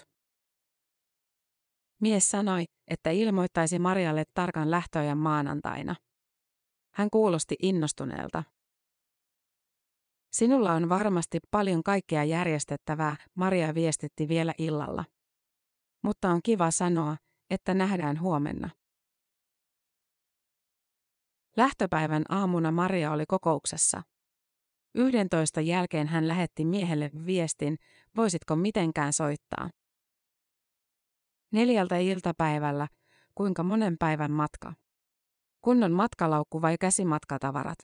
Mies 2.01 2.29
sanoi, 2.29 2.63
että 2.87 3.09
ilmoittaisi 3.09 3.79
Marialle 3.79 4.23
tarkan 4.33 4.71
lähtöajan 4.71 5.17
maanantaina. 5.17 5.95
Hän 6.93 7.09
kuulosti 7.09 7.55
innostuneelta. 7.61 8.43
Sinulla 10.31 10.71
on 10.73 10.89
varmasti 10.89 11.39
paljon 11.51 11.83
kaikkea 11.83 12.23
järjestettävää, 12.23 13.15
Maria 13.35 13.75
viestitti 13.75 14.27
vielä 14.27 14.53
illalla. 14.57 15.05
Mutta 16.05 16.29
on 16.29 16.39
kiva 16.43 16.71
sanoa, 16.71 17.17
että 17.49 17.73
nähdään 17.73 18.19
huomenna. 18.19 18.69
Lähtöpäivän 21.57 22.23
aamuna 22.29 22.71
Maria 22.71 23.11
oli 23.11 23.25
kokouksessa. 23.27 24.03
Yhdentoista 24.95 25.61
jälkeen 25.61 26.07
hän 26.07 26.27
lähetti 26.27 26.65
miehelle 26.65 27.11
viestin, 27.25 27.77
voisitko 28.15 28.55
mitenkään 28.55 29.13
soittaa. 29.13 29.69
Neljältä 31.51 31.97
iltapäivällä, 31.97 32.87
kuinka 33.35 33.63
monen 33.63 33.95
päivän 33.99 34.31
matka? 34.31 34.73
Kunnon 35.61 35.91
matkalaukku 35.91 36.61
vai 36.61 36.77
käsimatkatavarat? 36.77 37.79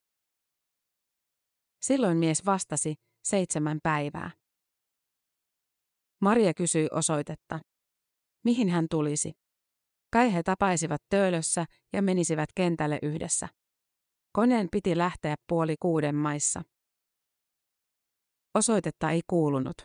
Silloin 1.82 2.18
mies 2.18 2.46
vastasi, 2.46 2.96
seitsemän 3.24 3.80
päivää. 3.84 4.32
Maria 6.20 6.54
kysyi 6.54 6.88
osoitetta. 6.92 7.71
Mihin 8.44 8.70
hän 8.70 8.86
tulisi? 8.90 9.34
Kai 10.14 10.34
he 10.34 10.44
tapaisivat 10.44 11.02
töölössä 11.10 11.66
ja 11.94 12.02
menisivät 12.02 12.50
kentälle 12.56 13.00
yhdessä. 13.02 13.48
Koneen 14.32 14.68
piti 14.72 14.98
lähteä 14.98 15.36
puoli 15.48 15.76
kuuden 15.80 16.16
maissa. 16.16 16.62
Osoitetta 18.56 19.10
ei 19.12 19.22
kuulunut. 19.28 19.76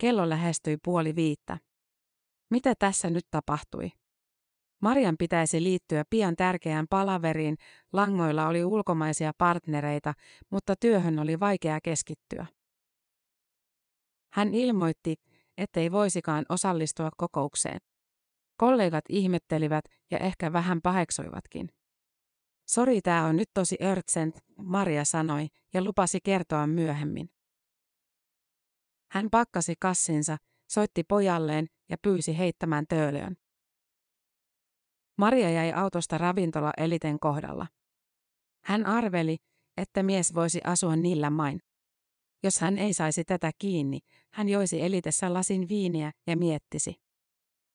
Kello 0.00 0.28
lähestyi 0.28 0.76
puoli 0.84 1.16
viittä. 1.16 1.58
Mitä 2.50 2.74
tässä 2.78 3.10
nyt 3.10 3.24
tapahtui? 3.30 3.90
Marian 4.82 5.16
pitäisi 5.18 5.62
liittyä 5.62 6.04
pian 6.10 6.36
tärkeään 6.36 6.86
palaveriin, 6.90 7.56
langoilla 7.92 8.48
oli 8.48 8.64
ulkomaisia 8.64 9.32
partnereita, 9.38 10.14
mutta 10.50 10.74
työhön 10.80 11.18
oli 11.18 11.40
vaikea 11.40 11.78
keskittyä. 11.82 12.46
Hän 14.32 14.54
ilmoitti, 14.54 15.14
ettei 15.58 15.92
voisikaan 15.92 16.44
osallistua 16.48 17.10
kokoukseen. 17.16 17.78
Kollegat 18.56 19.04
ihmettelivät 19.08 19.84
ja 20.10 20.18
ehkä 20.18 20.52
vähän 20.52 20.82
paheksoivatkin. 20.82 21.68
Sori, 22.68 23.02
tämä 23.02 23.24
on 23.24 23.36
nyt 23.36 23.50
tosi 23.54 23.76
urgent, 23.92 24.38
Maria 24.58 25.04
sanoi 25.04 25.48
ja 25.74 25.84
lupasi 25.84 26.18
kertoa 26.24 26.66
myöhemmin. 26.66 27.30
Hän 29.10 29.30
pakkasi 29.30 29.74
kassinsa, 29.80 30.36
soitti 30.70 31.04
pojalleen 31.04 31.66
ja 31.88 31.96
pyysi 32.02 32.38
heittämään 32.38 32.84
töölöön. 32.88 33.36
Maria 35.18 35.50
jäi 35.50 35.72
autosta 35.72 36.18
ravintola 36.18 36.72
eliten 36.76 37.18
kohdalla. 37.20 37.66
Hän 38.64 38.86
arveli, 38.86 39.36
että 39.76 40.02
mies 40.02 40.34
voisi 40.34 40.60
asua 40.64 40.96
niillä 40.96 41.30
main. 41.30 41.60
Jos 42.46 42.60
hän 42.60 42.78
ei 42.78 42.94
saisi 42.94 43.24
tätä 43.24 43.50
kiinni, 43.58 43.98
hän 44.32 44.48
joisi 44.48 44.82
elitessä 44.82 45.34
lasin 45.34 45.68
viiniä 45.68 46.12
ja 46.26 46.36
miettisi. 46.36 46.94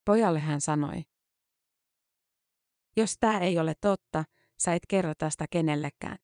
Pojalle 0.06 0.40
hän 0.40 0.62
sanoi. 0.62 1.04
Jos 2.98 3.16
tämä 3.20 3.40
ei 3.40 3.60
ole 3.60 3.74
totta, 3.82 4.24
sä 4.60 4.74
et 4.74 4.84
kerro 4.88 5.14
tästä 5.18 5.46
kenellekään. 5.50 6.18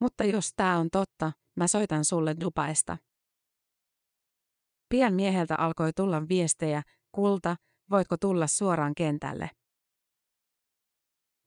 Mutta 0.00 0.24
jos 0.24 0.52
tämä 0.56 0.78
on 0.78 0.90
totta, 0.90 1.32
mä 1.56 1.66
soitan 1.66 2.04
sulle 2.04 2.36
Dubaista. 2.40 2.98
Pian 4.88 5.14
mieheltä 5.14 5.56
alkoi 5.56 5.92
tulla 5.92 6.28
viestejä, 6.28 6.82
kulta, 7.12 7.56
voitko 7.90 8.16
tulla 8.16 8.46
suoraan 8.46 8.94
kentälle? 8.94 9.50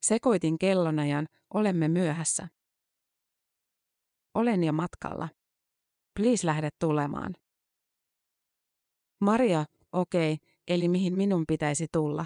Sekoitin 0.06 0.60
kellonajan, 0.60 1.28
olemme 1.54 1.88
myöhässä. 1.88 2.48
Olen 4.34 4.64
jo 4.64 4.74
matkalla. 4.74 5.30
Please 6.20 6.48
lähde 6.48 6.70
tulemaan. 6.80 7.36
Maria, 9.22 9.66
okei, 9.92 10.34
okay, 10.34 10.48
eli 10.68 10.88
mihin 10.88 11.18
minun 11.18 11.44
pitäisi 11.48 11.88
tulla? 11.92 12.26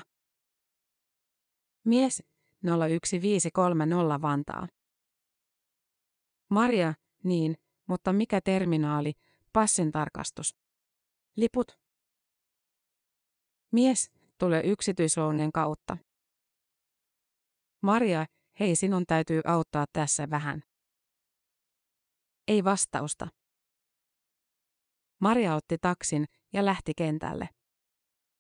Mies, 1.86 2.24
01530 2.66 4.22
Vantaa. 4.22 4.68
Maria, 6.50 6.94
niin, 7.24 7.56
mutta 7.88 8.14
mikä 8.14 8.42
terminaali, 8.42 9.14
passin 9.54 9.92
tarkastus? 9.92 10.56
Liput. 11.36 11.80
Mies, 13.72 14.12
tule 14.38 14.62
yksityislounien 14.66 15.52
kautta. 15.52 15.98
Maria, 17.82 18.26
hei 18.60 18.76
sinun 18.76 19.06
täytyy 19.08 19.42
auttaa 19.46 19.86
tässä 19.94 20.30
vähän. 20.30 20.64
Ei 22.48 22.64
vastausta. 22.64 23.28
Maria 25.20 25.56
otti 25.56 25.78
taksin 25.82 26.26
ja 26.54 26.66
lähti 26.66 26.94
kentälle. 26.98 27.50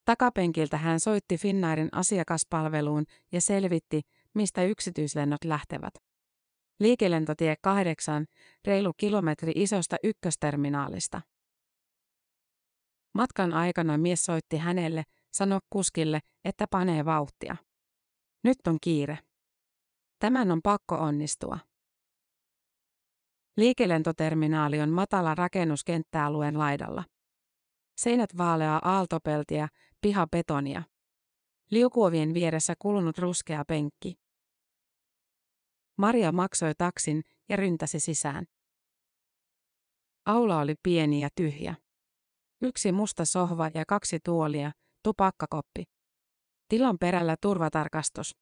Takapenkiltä 0.05 0.77
hän 0.77 0.99
soitti 0.99 1.37
Finnairin 1.37 1.89
asiakaspalveluun 1.91 3.05
ja 3.31 3.41
selvitti, 3.41 4.01
mistä 4.33 4.63
yksityislennot 4.63 5.43
lähtevät. 5.43 5.93
Liikelentotie 6.79 7.55
8, 7.61 8.25
reilu 8.65 8.93
kilometri 8.97 9.51
isosta 9.55 9.95
ykkösterminaalista. 10.03 11.21
Matkan 13.13 13.53
aikana 13.53 13.97
mies 13.97 14.25
soitti 14.25 14.57
hänelle, 14.57 15.03
sanoi 15.31 15.59
kuskille, 15.69 16.19
että 16.45 16.65
panee 16.71 17.05
vauhtia. 17.05 17.55
Nyt 18.43 18.57
on 18.67 18.77
kiire. 18.81 19.19
Tämän 20.19 20.51
on 20.51 20.61
pakko 20.61 20.95
onnistua. 20.95 21.59
Liikelentoterminaali 23.57 24.81
on 24.81 24.89
matala 24.89 25.35
rakennuskenttäalueen 25.35 26.57
laidalla. 26.57 27.03
Seinät 27.97 28.37
vaaleaa 28.37 28.81
aaltopeltiä, 28.83 29.67
piha 30.01 30.27
betonia. 30.27 30.83
Liukuovien 31.71 32.33
vieressä 32.33 32.73
kulunut 32.79 33.17
ruskea 33.17 33.65
penkki. 33.65 34.15
Maria 35.97 36.31
maksoi 36.31 36.73
taksin 36.77 37.23
ja 37.49 37.55
ryntäsi 37.55 37.99
sisään. 37.99 38.45
Aula 40.25 40.59
oli 40.59 40.75
pieni 40.83 41.21
ja 41.21 41.29
tyhjä. 41.35 41.75
Yksi 42.61 42.91
musta 42.91 43.25
sohva 43.25 43.71
ja 43.73 43.83
kaksi 43.87 44.19
tuolia, 44.25 44.71
tupakkakoppi. 45.03 45.83
Tilan 46.69 46.97
perällä 46.99 47.35
turvatarkastus. 47.41 48.35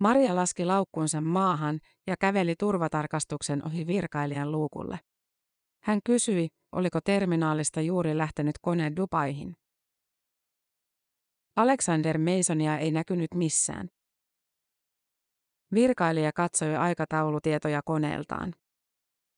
Maria 0.00 0.36
laski 0.36 0.64
laukkunsa 0.64 1.20
maahan 1.20 1.80
ja 2.06 2.16
käveli 2.16 2.54
turvatarkastuksen 2.56 3.66
ohi 3.66 3.86
virkailijan 3.86 4.52
luukulle. 4.52 5.00
Hän 5.82 6.00
kysyi, 6.04 6.48
oliko 6.72 7.00
terminaalista 7.00 7.80
juuri 7.80 8.18
lähtenyt 8.18 8.58
kone 8.62 8.92
Dubaihin. 8.96 9.56
Alexander 11.56 12.18
Masonia 12.18 12.78
ei 12.78 12.90
näkynyt 12.90 13.34
missään. 13.34 13.88
Virkailija 15.74 16.32
katsoi 16.32 16.76
aikataulutietoja 16.76 17.82
koneeltaan. 17.84 18.54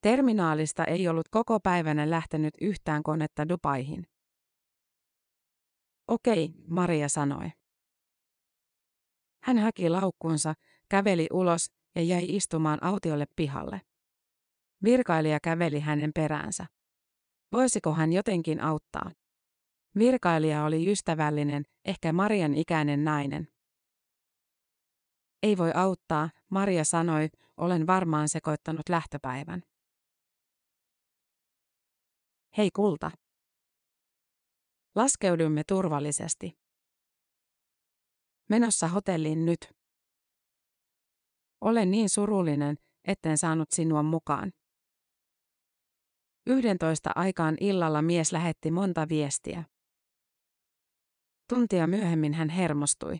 Terminaalista 0.00 0.84
ei 0.84 1.08
ollut 1.08 1.28
koko 1.28 1.60
päivänä 1.60 2.10
lähtenyt 2.10 2.54
yhtään 2.60 3.02
konetta 3.02 3.48
Dubaihin. 3.48 4.06
Okei, 6.08 6.54
Maria 6.68 7.08
sanoi. 7.08 7.50
Hän 9.42 9.58
haki 9.58 9.88
laukkunsa, 9.88 10.54
käveli 10.88 11.26
ulos 11.32 11.70
ja 11.94 12.02
jäi 12.02 12.24
istumaan 12.28 12.78
autiolle 12.84 13.26
pihalle. 13.36 13.80
Virkailija 14.84 15.40
käveli 15.40 15.80
hänen 15.80 16.10
peräänsä. 16.14 16.66
Voisiko 17.52 17.94
hän 17.94 18.12
jotenkin 18.12 18.60
auttaa? 18.60 19.10
Virkailija 19.98 20.64
oli 20.64 20.90
ystävällinen, 20.92 21.64
ehkä 21.84 22.12
Marian 22.12 22.54
ikäinen 22.54 23.04
nainen. 23.04 23.48
Ei 25.42 25.56
voi 25.56 25.72
auttaa, 25.74 26.30
Maria 26.48 26.84
sanoi, 26.84 27.28
olen 27.56 27.86
varmaan 27.86 28.28
sekoittanut 28.28 28.88
lähtöpäivän. 28.88 29.62
Hei 32.56 32.70
kulta. 32.70 33.10
Laskeudumme 34.94 35.62
turvallisesti. 35.68 36.61
Menossa 38.48 38.88
hotelliin 38.88 39.46
nyt. 39.46 39.72
Olen 41.60 41.90
niin 41.90 42.08
surullinen, 42.08 42.76
etten 43.04 43.38
saanut 43.38 43.70
sinua 43.70 44.02
mukaan. 44.02 44.52
Yhdentoista 46.46 47.10
aikaan 47.14 47.56
illalla 47.60 48.02
mies 48.02 48.32
lähetti 48.32 48.70
monta 48.70 49.08
viestiä. 49.08 49.64
Tuntia 51.48 51.86
myöhemmin 51.86 52.34
hän 52.34 52.48
hermostui. 52.48 53.18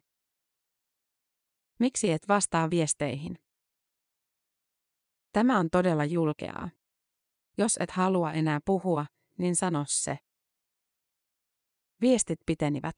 Miksi 1.78 2.10
et 2.10 2.28
vastaa 2.28 2.70
viesteihin? 2.70 3.38
Tämä 5.32 5.58
on 5.58 5.70
todella 5.70 6.04
julkeaa. 6.04 6.70
Jos 7.58 7.76
et 7.80 7.90
halua 7.90 8.32
enää 8.32 8.60
puhua, 8.64 9.06
niin 9.38 9.56
sano 9.56 9.84
se. 9.88 10.18
Viestit 12.00 12.40
pitenivät. 12.46 12.94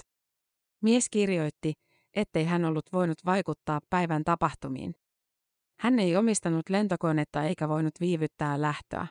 Mies 0.82 1.10
kirjoitti, 1.10 1.72
ettei 2.14 2.44
hän 2.44 2.64
ollut 2.64 2.92
voinut 2.92 3.18
vaikuttaa 3.24 3.81
päivän 3.90 4.24
tapahtumiin. 4.24 4.94
Hän 5.81 5.98
ei 5.98 6.16
omistanut 6.16 6.68
lentokonetta 6.68 7.42
eikä 7.42 7.68
voinut 7.68 7.94
viivyttää 8.00 8.61
lähtöä. 8.62 9.07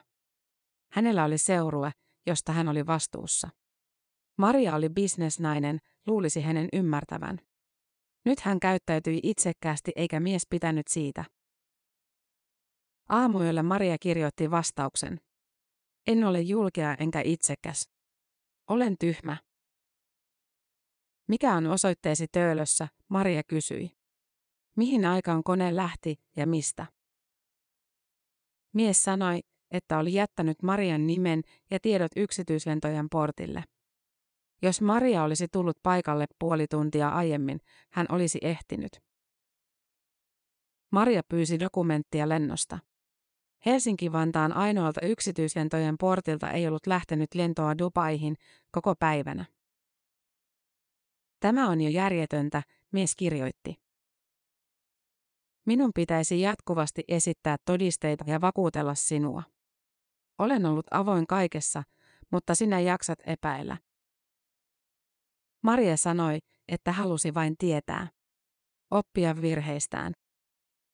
Hänellä 0.92 1.24
oli 1.24 1.38
seurue, 1.38 1.90
josta 2.26 2.52
hän 2.52 2.68
oli 2.68 2.86
vastuussa. 2.86 3.48
Maria 4.38 4.74
oli 4.74 4.88
bisnesnainen, 4.88 5.78
luulisi 6.06 6.40
hänen 6.40 6.68
ymmärtävän. 6.72 7.38
Nyt 8.24 8.40
hän 8.40 8.60
käyttäytyi 8.60 9.20
itsekkäästi 9.22 9.92
eikä 9.96 10.20
mies 10.20 10.42
pitänyt 10.50 10.88
siitä. 10.88 11.24
Aamuyöllä 13.08 13.62
Maria 13.62 13.96
kirjoitti 14.00 14.50
vastauksen. 14.50 15.20
En 16.06 16.24
ole 16.24 16.40
julkea 16.40 16.94
enkä 16.94 17.22
itsekäs. 17.24 17.88
Olen 18.70 18.96
tyhmä. 19.00 19.36
Mikä 21.28 21.54
on 21.54 21.66
osoitteesi 21.66 22.26
Töölössä, 22.32 22.88
Maria 23.08 23.42
kysyi. 23.42 23.90
Mihin 24.76 25.04
aikaan 25.04 25.42
kone 25.42 25.76
lähti 25.76 26.20
ja 26.36 26.46
mistä? 26.46 26.86
Mies 28.72 29.02
sanoi, 29.02 29.40
että 29.70 29.98
oli 29.98 30.12
jättänyt 30.12 30.62
Marian 30.62 31.06
nimen 31.06 31.42
ja 31.70 31.80
tiedot 31.80 32.12
yksityislentojen 32.16 33.08
portille. 33.10 33.64
Jos 34.62 34.80
Maria 34.80 35.22
olisi 35.22 35.46
tullut 35.52 35.76
paikalle 35.82 36.26
puoli 36.38 36.66
tuntia 36.70 37.08
aiemmin, 37.08 37.60
hän 37.90 38.06
olisi 38.08 38.38
ehtinyt. 38.42 39.00
Maria 40.90 41.22
pyysi 41.28 41.60
dokumenttia 41.60 42.28
lennosta. 42.28 42.78
Helsinki-Vantaan 43.66 44.52
ainoalta 44.52 45.00
yksityislentojen 45.06 45.98
portilta 46.00 46.50
ei 46.50 46.68
ollut 46.68 46.86
lähtenyt 46.86 47.34
lentoa 47.34 47.78
Dubaihin 47.78 48.36
koko 48.70 48.94
päivänä. 48.94 49.44
Tämä 51.44 51.68
on 51.68 51.80
jo 51.80 51.88
järjetöntä, 51.88 52.62
mies 52.92 53.16
kirjoitti. 53.16 53.74
Minun 55.66 55.90
pitäisi 55.94 56.40
jatkuvasti 56.40 57.04
esittää 57.08 57.56
todisteita 57.64 58.24
ja 58.26 58.40
vakuutella 58.40 58.94
sinua. 58.94 59.42
Olen 60.38 60.66
ollut 60.66 60.86
avoin 60.90 61.26
kaikessa, 61.26 61.82
mutta 62.32 62.54
sinä 62.54 62.80
jaksat 62.80 63.18
epäillä. 63.26 63.76
Maria 65.62 65.96
sanoi, 65.96 66.38
että 66.68 66.92
halusi 66.92 67.34
vain 67.34 67.54
tietää. 67.58 68.08
Oppia 68.90 69.42
virheistään. 69.42 70.12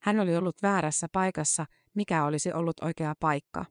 Hän 0.02 0.20
oli 0.20 0.36
ollut 0.36 0.62
väärässä 0.62 1.06
paikassa, 1.12 1.66
mikä 1.94 2.24
olisi 2.24 2.52
ollut 2.52 2.80
oikea 2.82 3.14
paikka. 3.20 3.64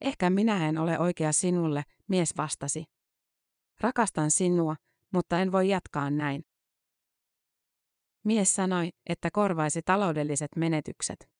Ehkä 0.00 0.30
minä 0.30 0.68
en 0.68 0.78
ole 0.78 0.98
oikea 0.98 1.32
sinulle, 1.32 1.82
mies 2.08 2.36
vastasi. 2.36 2.84
Rakastan 3.82 4.30
sinua, 4.30 4.76
mutta 5.12 5.38
en 5.38 5.52
voi 5.52 5.68
jatkaa 5.68 6.10
näin. 6.10 6.44
Mies 8.24 8.54
sanoi, 8.54 8.90
että 9.06 9.30
korvaisi 9.32 9.82
taloudelliset 9.84 10.50
menetykset. 10.56 11.30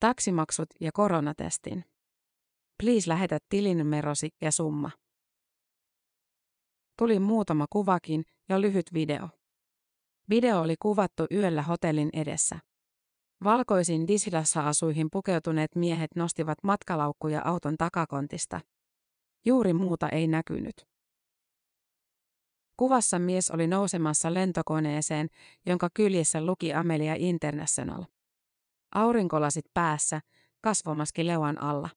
Taksimaksut 0.00 0.68
ja 0.80 0.92
koronatestin. 0.92 1.84
Please 2.82 3.08
lähetä 3.08 3.38
tilinumerosi 3.48 4.28
ja 4.40 4.52
summa. 4.52 4.90
Tuli 6.98 7.18
muutama 7.18 7.66
kuvakin 7.70 8.24
ja 8.48 8.60
lyhyt 8.60 8.86
video. 8.94 9.28
Video 10.30 10.60
oli 10.60 10.74
kuvattu 10.82 11.26
yöllä 11.32 11.62
hotellin 11.62 12.10
edessä. 12.12 12.58
Valkoisin 13.44 14.06
disilassa 14.06 14.68
asuihin 14.68 15.08
pukeutuneet 15.12 15.76
miehet 15.76 16.10
nostivat 16.16 16.58
matkalaukkuja 16.62 17.42
auton 17.44 17.76
takakontista. 17.76 18.60
Juuri 19.44 19.72
muuta 19.72 20.08
ei 20.08 20.26
näkynyt. 20.26 20.97
Kuvassa 22.78 23.18
mies 23.18 23.50
oli 23.50 23.66
nousemassa 23.66 24.34
lentokoneeseen, 24.34 25.28
jonka 25.66 25.88
kyljessä 25.94 26.46
luki 26.46 26.74
Amelia 26.74 27.14
International. 27.18 28.04
Aurinkolasit 28.94 29.64
päässä, 29.74 30.20
kasvomaski 30.60 31.26
leuan 31.26 31.62
alla. 31.62 31.88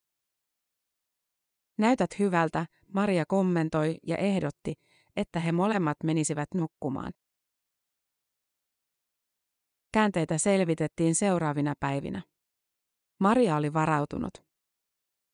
Näytät 1.77 2.19
hyvältä, 2.19 2.65
Maria 2.93 3.25
kommentoi 3.25 3.97
ja 4.07 4.17
ehdotti, 4.17 4.73
että 5.15 5.39
he 5.39 5.51
molemmat 5.51 5.97
menisivät 6.03 6.49
nukkumaan. 6.55 7.13
Käänteitä 9.93 10.37
selvitettiin 10.37 11.15
seuraavina 11.15 11.73
päivinä. 11.79 12.21
Maria 13.19 13.55
oli 13.55 13.73
varautunut. 13.73 14.33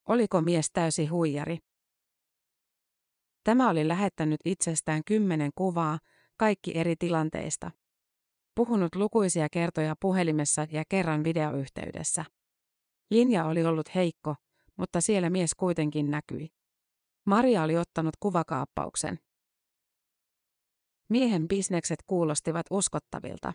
Oliko 0.07 0.41
mies 0.41 0.71
täysi 0.71 1.05
huijari? 1.05 1.57
Tämä 3.47 3.69
oli 3.69 3.87
lähettänyt 3.87 4.39
itsestään 4.45 5.01
kymmenen 5.05 5.51
kuvaa, 5.55 5.99
kaikki 6.37 6.77
eri 6.77 6.95
tilanteista. 6.95 7.71
Puhunut 8.55 8.95
lukuisia 8.95 9.47
kertoja 9.51 9.95
puhelimessa 9.99 10.67
ja 10.71 10.83
kerran 10.89 11.23
videoyhteydessä. 11.23 12.25
Linja 13.09 13.45
oli 13.45 13.65
ollut 13.65 13.95
heikko, 13.95 14.35
mutta 14.77 15.01
siellä 15.01 15.29
mies 15.29 15.55
kuitenkin 15.55 16.11
näkyi. 16.11 16.49
Maria 17.25 17.63
oli 17.63 17.77
ottanut 17.77 18.13
kuvakaappauksen. 18.19 19.19
Miehen 21.09 21.47
bisnekset 21.47 21.99
kuulostivat 22.07 22.65
uskottavilta. 22.71 23.53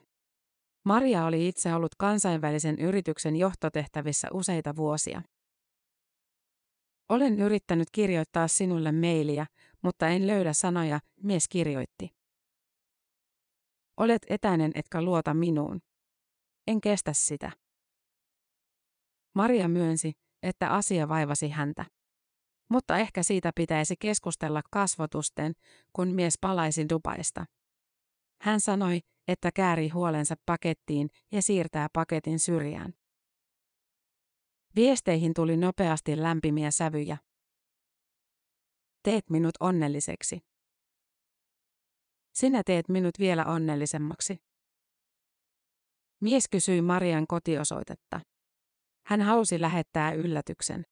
Maria 0.85 1.25
oli 1.25 1.49
itse 1.49 1.75
ollut 1.75 1.95
kansainvälisen 1.99 2.79
yrityksen 2.79 3.37
johtotehtävissä 3.37 4.29
useita 4.33 4.77
vuosia. 4.77 5.23
Olen 7.13 7.41
yrittänyt 7.41 7.89
kirjoittaa 7.93 8.49
sinulle 8.49 8.93
mailia, 8.93 9.47
mutta 9.83 10.09
en 10.09 10.27
löydä 10.27 10.53
sanoja, 10.53 11.01
mies 11.23 11.49
kirjoitti. 11.49 12.11
Olet 13.97 14.23
etäinen 14.29 14.73
etkä 14.75 15.03
luota 15.03 15.35
minuun. 15.35 15.81
En 16.67 16.81
kestä 16.81 17.13
sitä. 17.13 17.53
Maria 19.35 19.69
myönsi, 19.69 20.13
että 20.43 20.71
asia 20.71 21.09
vaivasi 21.09 21.49
häntä. 21.49 21.85
Mutta 22.71 22.99
ehkä 22.99 23.23
siitä 23.23 23.53
pitäisi 23.55 23.95
keskustella 24.01 24.63
kasvotusten, 24.71 25.53
kun 25.93 26.09
mies 26.09 26.35
palaisi 26.41 26.89
Dubaista. 26.89 27.45
Hän 28.43 28.61
sanoi, 28.61 29.01
että 29.29 29.51
käärii 29.55 29.89
huolensa 29.89 30.35
pakettiin 30.47 31.09
ja 31.33 31.43
siirtää 31.43 31.89
paketin 31.93 32.39
syrjään. 32.39 32.95
Viesteihin 34.77 35.35
tuli 35.35 35.57
nopeasti 35.57 36.23
lämpimiä 36.23 36.71
sävyjä. 36.71 37.19
Teet 39.03 39.31
minut 39.31 39.55
onnelliseksi. 39.61 40.41
Sinä 42.35 42.63
teet 42.67 42.89
minut 42.89 43.19
vielä 43.19 43.45
onnellisemmaksi. 43.45 44.37
Mies 46.21 46.49
kysyi 46.49 46.83
Marian 46.83 47.27
kotiosoitetta. 47.27 48.21
Hän 49.07 49.23
halusi 49.23 49.61
lähettää 49.61 50.13
yllätyksen. 50.13 50.87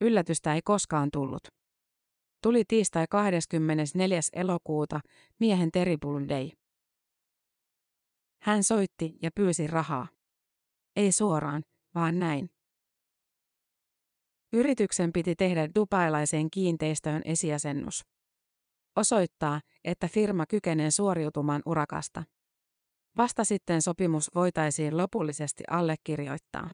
Yllätystä 0.00 0.54
ei 0.54 0.62
koskaan 0.64 1.08
tullut. 1.12 1.48
Tuli 2.42 2.64
tiistai 2.68 3.06
24. 3.10 4.20
elokuuta, 4.32 5.00
miehen 5.40 5.72
Terrible 5.72 6.28
Day. 6.28 6.50
Hän 8.42 8.62
soitti 8.62 9.18
ja 9.22 9.30
pyysi 9.34 9.66
rahaa. 9.66 10.15
Ei 10.96 11.12
suoraan, 11.12 11.62
vaan 11.94 12.18
näin. 12.18 12.50
Yrityksen 14.52 15.12
piti 15.12 15.36
tehdä 15.36 15.68
dubailaiseen 15.74 16.50
kiinteistöön 16.50 17.22
esiasennus. 17.24 18.04
Osoittaa, 18.96 19.60
että 19.84 20.08
firma 20.08 20.46
kykenee 20.46 20.90
suoriutumaan 20.90 21.62
urakasta. 21.66 22.22
Vasta 23.16 23.44
sitten 23.44 23.82
sopimus 23.82 24.30
voitaisiin 24.34 24.96
lopullisesti 24.96 25.64
allekirjoittaa. 25.70 26.70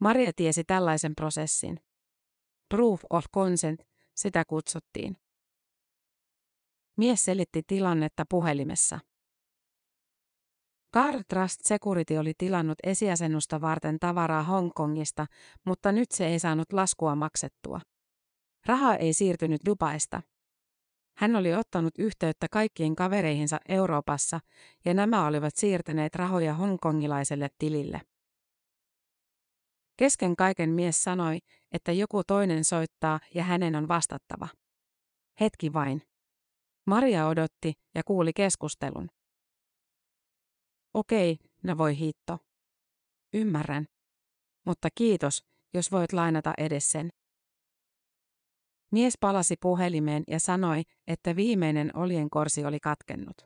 Maria 0.00 0.32
tiesi 0.36 0.64
tällaisen 0.64 1.14
prosessin. 1.14 1.80
Proof 2.68 3.02
of 3.10 3.24
consent, 3.34 3.80
sitä 4.16 4.44
kutsuttiin. 4.44 5.16
Mies 6.96 7.24
selitti 7.24 7.62
tilannetta 7.66 8.24
puhelimessa. 8.30 9.00
Car 10.94 11.24
Trust 11.28 11.60
Security 11.64 12.16
oli 12.16 12.32
tilannut 12.38 12.78
esiasennusta 12.82 13.60
varten 13.60 13.98
tavaraa 14.00 14.42
Hongkongista, 14.42 15.26
mutta 15.66 15.92
nyt 15.92 16.10
se 16.10 16.26
ei 16.26 16.38
saanut 16.38 16.72
laskua 16.72 17.14
maksettua. 17.14 17.80
Raha 18.66 18.94
ei 18.94 19.12
siirtynyt 19.12 19.60
Dubaista. 19.66 20.22
Hän 21.16 21.36
oli 21.36 21.54
ottanut 21.54 21.98
yhteyttä 21.98 22.46
kaikkiin 22.50 22.96
kavereihinsa 22.96 23.60
Euroopassa 23.68 24.40
ja 24.84 24.94
nämä 24.94 25.26
olivat 25.26 25.56
siirtäneet 25.56 26.14
rahoja 26.14 26.54
hongkongilaiselle 26.54 27.48
tilille. 27.58 28.00
Kesken 29.96 30.36
kaiken 30.36 30.70
mies 30.70 31.04
sanoi, 31.04 31.38
että 31.72 31.92
joku 31.92 32.24
toinen 32.24 32.64
soittaa 32.64 33.20
ja 33.34 33.44
hänen 33.44 33.76
on 33.76 33.88
vastattava. 33.88 34.48
Hetki 35.40 35.72
vain. 35.72 36.02
Maria 36.86 37.26
odotti 37.26 37.72
ja 37.94 38.02
kuuli 38.04 38.32
keskustelun. 38.32 39.08
Okei, 40.94 41.36
no 41.62 41.78
voi 41.78 41.98
hitto. 41.98 42.38
Ymmärrän. 43.32 43.86
Mutta 44.66 44.88
kiitos, 44.94 45.44
jos 45.74 45.92
voit 45.92 46.12
lainata 46.12 46.54
edes 46.58 46.92
sen. 46.92 47.10
Mies 48.92 49.14
palasi 49.20 49.54
puhelimeen 49.60 50.24
ja 50.28 50.40
sanoi, 50.40 50.82
että 51.06 51.36
viimeinen 51.36 51.96
oljenkorsi 51.96 52.64
oli 52.64 52.80
katkennut. 52.80 53.36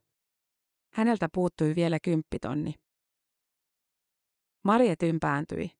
Häneltä 0.92 1.28
puuttui 1.34 1.74
vielä 1.74 1.98
kymppitonni. 2.00 2.74
Maria 4.64 4.96
tympääntyi. 4.96 5.70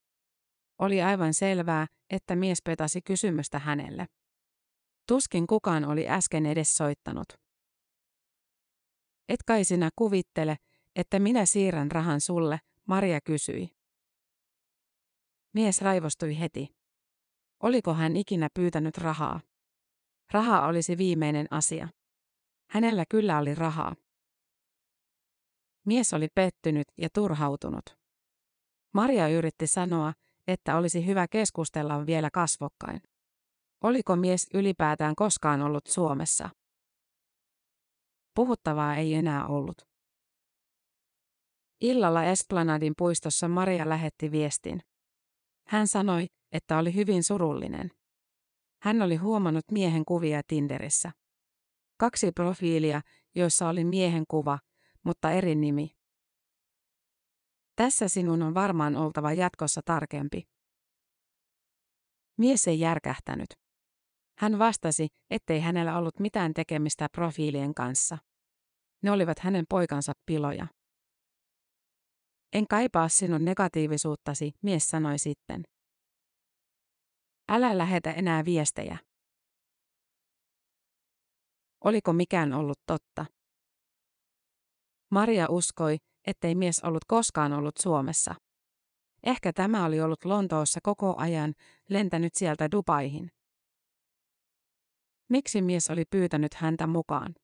Oli 0.79 1.03
aivan 1.03 1.35
selvää, 1.35 1.87
että 2.11 2.37
mies 2.37 2.59
petasi 2.65 3.01
kysymystä 3.03 3.59
hänelle. 3.59 4.07
Tuskin 5.09 5.47
kukaan 5.47 5.85
oli 5.85 6.09
äsken 6.09 6.47
edes 6.47 6.75
soittanut. 6.75 7.29
Et 9.29 9.43
kai 9.47 9.65
sinä 9.65 9.91
kuvittele, 9.97 10.57
että 10.99 11.19
minä 11.19 11.47
siirrän 11.47 11.91
rahan 11.91 12.21
sulle, 12.21 12.61
Maria 12.87 13.21
kysyi. 13.21 13.69
Mies 15.55 15.83
raivostui 15.83 16.41
heti. 16.41 16.69
Oliko 17.63 17.95
hän 17.95 18.17
ikinä 18.17 18.49
pyytänyt 18.55 18.99
rahaa? 18.99 19.41
Raha 20.33 20.67
olisi 20.67 20.99
viimeinen 20.99 21.47
asia. 21.51 21.89
Hänellä 22.71 23.05
kyllä 23.11 23.39
oli 23.39 23.55
rahaa. 23.55 23.97
Mies 25.87 26.15
oli 26.15 26.29
pettynyt 26.35 26.89
ja 26.97 27.09
turhautunut. 27.15 27.99
Maria 28.95 29.29
yritti 29.29 29.67
sanoa, 29.67 30.13
että 30.47 30.77
olisi 30.77 31.07
hyvä 31.07 31.29
keskustella 31.29 32.07
vielä 32.07 32.31
kasvokkain. 32.33 33.03
Oliko 33.85 34.17
mies 34.17 34.47
ylipäätään 34.55 35.15
koskaan 35.15 35.63
ollut 35.63 35.87
Suomessa? 35.87 36.51
Puhuttavaa 38.35 38.97
ei 38.97 39.15
enää 39.15 39.47
ollut. 39.47 39.88
Illalla 41.81 42.25
Esplanadin 42.25 42.93
puistossa 42.99 43.49
Maria 43.49 43.89
lähetti 43.89 44.31
viestin. 44.31 44.81
Hän 45.67 45.87
sanoi, 45.87 46.27
että 46.53 46.79
oli 46.79 46.95
hyvin 46.95 47.25
surullinen. 47.25 47.91
Hän 48.83 49.03
oli 49.03 49.17
huomannut 49.17 49.65
miehen 49.73 50.05
kuvia 50.05 50.43
Tinderissä. 50.47 51.13
Kaksi 51.99 52.33
profiilia, 52.33 53.01
joissa 53.35 53.69
oli 53.69 53.85
miehen 53.85 54.25
kuva, 54.29 54.59
mutta 55.05 55.31
eri 55.31 55.55
nimi. 55.55 55.91
Tässä 57.77 58.09
sinun 58.09 58.43
on 58.43 58.55
varmaan 58.55 58.97
oltava 58.97 59.33
jatkossa 59.33 59.81
tarkempi. 59.85 60.49
Mies 62.39 62.69
ei 62.69 62.81
järkähtänyt. 62.81 63.49
Hän 64.39 64.59
vastasi, 64.59 65.09
ettei 65.31 65.61
hänellä 65.61 65.99
ollut 65.99 66.21
mitään 66.21 66.55
tekemistä 66.55 67.07
profiilien 67.13 67.75
kanssa. 67.75 68.19
Ne 69.03 69.11
olivat 69.11 69.39
hänen 69.39 69.65
poikansa 69.69 70.13
piloja. 70.27 70.67
En 72.53 72.67
kaipaa 72.67 73.09
sinun 73.09 73.45
negatiivisuuttasi, 73.45 74.53
mies 74.63 74.89
sanoi 74.89 75.19
sitten. 75.19 75.63
Älä 77.49 77.79
lähetä 77.79 78.13
enää 78.13 78.45
viestejä. 78.45 78.99
Oliko 81.85 82.13
mikään 82.13 82.53
ollut 82.53 82.79
totta? 82.87 83.27
Maria 85.11 85.47
uskoi, 85.51 85.97
ettei 86.27 86.55
mies 86.55 86.85
ollut 86.85 87.05
koskaan 87.05 87.53
ollut 87.53 87.77
Suomessa. 87.83 88.35
Ehkä 89.23 89.53
tämä 89.53 89.85
oli 89.85 90.01
ollut 90.01 90.25
Lontoossa 90.25 90.81
koko 90.83 91.15
ajan, 91.17 91.55
lentänyt 91.89 92.35
sieltä 92.35 92.71
Dubaihin. 92.71 93.31
Miksi 95.29 95.63
mies 95.63 95.91
oli 95.91 96.05
pyytänyt 96.11 96.55
häntä 96.55 96.87
mukaan? 96.87 97.35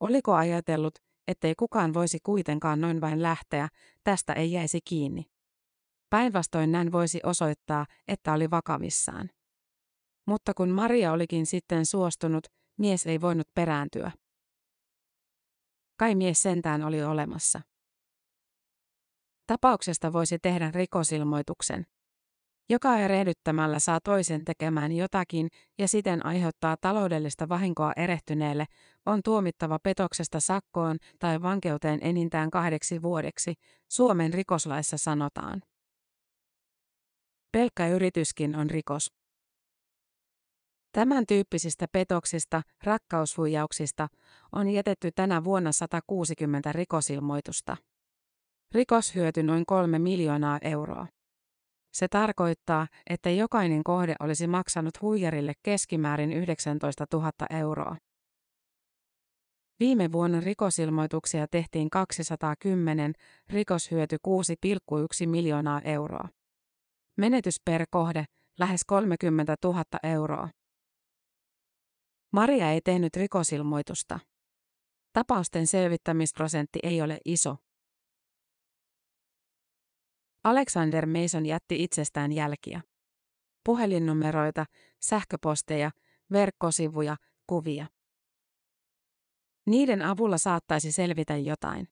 Oliko 0.00 0.34
ajatellut, 0.34 0.94
ettei 1.28 1.54
kukaan 1.54 1.94
voisi 1.94 2.18
kuitenkaan 2.22 2.80
noin 2.80 3.00
vain 3.00 3.22
lähteä, 3.22 3.68
tästä 4.04 4.32
ei 4.32 4.52
jäisi 4.52 4.78
kiinni. 4.84 5.24
Päinvastoin 6.10 6.72
näin 6.72 6.92
voisi 6.92 7.20
osoittaa, 7.24 7.86
että 8.08 8.32
oli 8.32 8.50
vakavissaan. 8.50 9.30
Mutta 10.26 10.54
kun 10.54 10.68
Maria 10.68 11.12
olikin 11.12 11.46
sitten 11.46 11.86
suostunut, 11.86 12.46
mies 12.78 13.06
ei 13.06 13.20
voinut 13.20 13.48
perääntyä. 13.54 14.10
Kai 15.96 16.14
mies 16.14 16.42
sentään 16.42 16.82
oli 16.82 17.02
olemassa. 17.02 17.60
Tapauksesta 19.46 20.12
voisi 20.12 20.38
tehdä 20.38 20.70
rikosilmoituksen. 20.70 21.86
Joka 22.70 22.98
erehdyttämällä 22.98 23.78
saa 23.78 24.00
toisen 24.04 24.44
tekemään 24.44 24.92
jotakin 24.92 25.48
ja 25.78 25.88
siten 25.88 26.26
aiheuttaa 26.26 26.76
taloudellista 26.80 27.48
vahinkoa 27.48 27.92
erehtyneelle, 27.96 28.66
on 29.06 29.20
tuomittava 29.24 29.78
petoksesta 29.78 30.40
sakkoon 30.40 30.96
tai 31.18 31.42
vankeuteen 31.42 31.98
enintään 32.02 32.50
kahdeksi 32.50 33.02
vuodeksi, 33.02 33.54
Suomen 33.88 34.34
rikoslaissa 34.34 34.98
sanotaan. 34.98 35.62
Pelkkä 37.52 37.88
yrityskin 37.88 38.56
on 38.56 38.70
rikos. 38.70 39.12
Tämän 40.92 41.26
tyyppisistä 41.26 41.86
petoksista, 41.92 42.62
rakkaushuijauksista, 42.84 44.08
on 44.52 44.68
jätetty 44.68 45.10
tänä 45.12 45.44
vuonna 45.44 45.72
160 45.72 46.72
rikosilmoitusta. 46.72 47.76
Rikos 48.74 49.14
hyöty 49.14 49.42
noin 49.42 49.66
kolme 49.66 49.98
miljoonaa 49.98 50.58
euroa. 50.62 51.06
Se 51.92 52.08
tarkoittaa, 52.08 52.86
että 53.10 53.30
jokainen 53.30 53.84
kohde 53.84 54.14
olisi 54.20 54.46
maksanut 54.46 55.02
huijarille 55.02 55.52
keskimäärin 55.62 56.32
19 56.32 57.06
000 57.12 57.32
euroa. 57.50 57.96
Viime 59.80 60.12
vuonna 60.12 60.40
rikosilmoituksia 60.40 61.46
tehtiin 61.48 61.90
210, 61.90 63.12
rikoshyöty 63.48 64.16
6,1 65.22 65.26
miljoonaa 65.26 65.80
euroa. 65.80 66.28
Menetys 67.16 67.60
per 67.64 67.86
kohde, 67.90 68.24
lähes 68.58 68.84
30 68.84 69.56
000 69.64 69.84
euroa. 70.02 70.48
Maria 72.32 72.70
ei 72.70 72.80
tehnyt 72.80 73.16
rikosilmoitusta. 73.16 74.20
Tapausten 75.12 75.66
selvittämisprosentti 75.66 76.78
ei 76.82 77.02
ole 77.02 77.18
iso. 77.24 77.56
Alexander 80.44 81.06
Mason 81.06 81.46
jätti 81.46 81.82
itsestään 81.82 82.32
jälkiä. 82.32 82.80
Puhelinnumeroita, 83.64 84.66
sähköposteja, 85.00 85.90
verkkosivuja, 86.32 87.16
kuvia. 87.46 87.86
Niiden 89.66 90.02
avulla 90.02 90.38
saattaisi 90.38 90.92
selvitä 90.92 91.36
jotain. 91.36 91.88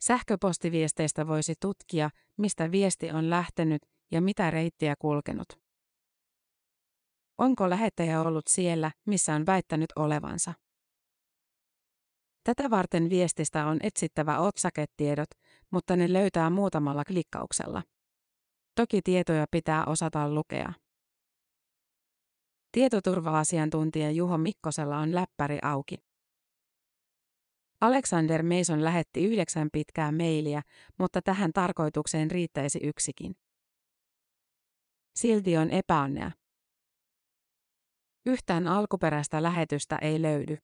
Sähköpostiviesteistä 0.00 1.26
voisi 1.26 1.54
tutkia, 1.60 2.10
mistä 2.36 2.70
viesti 2.70 3.10
on 3.10 3.30
lähtenyt 3.30 3.82
ja 4.10 4.20
mitä 4.20 4.50
reittiä 4.50 4.94
kulkenut. 4.98 5.48
Onko 7.38 7.70
lähettäjä 7.70 8.20
ollut 8.20 8.46
siellä, 8.48 8.90
missä 9.06 9.34
on 9.34 9.46
väittänyt 9.46 9.92
olevansa? 9.96 10.54
Tätä 12.44 12.70
varten 12.70 13.10
viestistä 13.10 13.66
on 13.66 13.78
etsittävä 13.82 14.38
otsaketiedot, 14.38 15.28
mutta 15.70 15.96
ne 15.96 16.12
löytää 16.12 16.50
muutamalla 16.50 17.04
klikkauksella. 17.04 17.82
Toki 18.74 19.02
tietoja 19.02 19.46
pitää 19.50 19.84
osata 19.84 20.34
lukea. 20.34 20.72
Tietoturva-asiantuntija 22.72 24.10
Juho 24.10 24.38
Mikkosella 24.38 24.98
on 24.98 25.14
läppäri 25.14 25.58
auki. 25.62 25.96
Alexander 27.80 28.42
Mason 28.42 28.84
lähetti 28.84 29.24
yhdeksän 29.24 29.68
pitkää 29.72 30.12
mailia, 30.12 30.62
mutta 30.98 31.22
tähän 31.22 31.52
tarkoitukseen 31.52 32.30
riittäisi 32.30 32.78
yksikin. 32.82 33.34
Silti 35.14 35.56
on 35.56 35.70
epäonnea. 35.70 36.30
Yhtään 38.26 38.68
alkuperäistä 38.68 39.42
lähetystä 39.42 39.98
ei 40.02 40.22
löydy. 40.22 40.58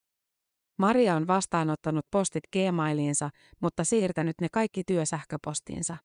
Maria 0.79 1.15
on 1.15 1.27
vastaanottanut 1.27 2.07
postit 2.11 2.45
Gmailiinsa, 2.53 3.31
mutta 3.61 3.85
siirtänyt 3.85 4.37
ne 4.41 4.49
kaikki 4.53 4.85
työsähköpostinsa. 4.85 5.97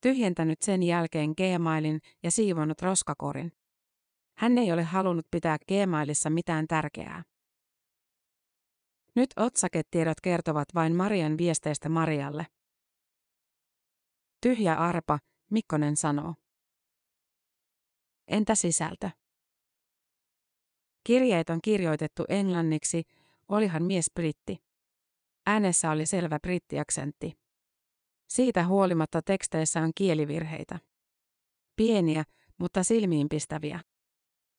Tyhjentänyt 0.00 0.62
sen 0.62 0.82
jälkeen 0.82 1.30
Gmailin 1.36 2.00
ja 2.22 2.30
siivonut 2.30 2.82
roskakorin. 2.82 3.52
Hän 4.38 4.58
ei 4.58 4.72
ole 4.72 4.82
halunnut 4.82 5.26
pitää 5.30 5.56
Gmailissa 5.68 6.30
mitään 6.30 6.66
tärkeää. 6.66 7.22
Nyt 9.14 9.30
otsaketiedot 9.36 10.20
kertovat 10.22 10.68
vain 10.74 10.96
Marian 10.96 11.38
viesteistä 11.38 11.88
Marialle. 11.88 12.46
Tyhjä 14.40 14.74
arpa, 14.74 15.18
Mikkonen 15.50 15.96
sanoo. 15.96 16.34
Entä 18.28 18.54
sisältö? 18.54 19.10
Kirjeet 21.04 21.50
on 21.50 21.60
kirjoitettu 21.62 22.24
englanniksi, 22.28 23.02
olihan 23.48 23.82
mies 23.82 24.06
britti. 24.14 24.56
Äänessä 25.46 25.90
oli 25.90 26.06
selvä 26.06 26.38
brittiaksentti. 26.42 27.32
Siitä 28.28 28.66
huolimatta 28.66 29.22
teksteissä 29.22 29.80
on 29.80 29.90
kielivirheitä. 29.94 30.78
Pieniä, 31.76 32.24
mutta 32.58 32.84
silmiinpistäviä. 32.84 33.80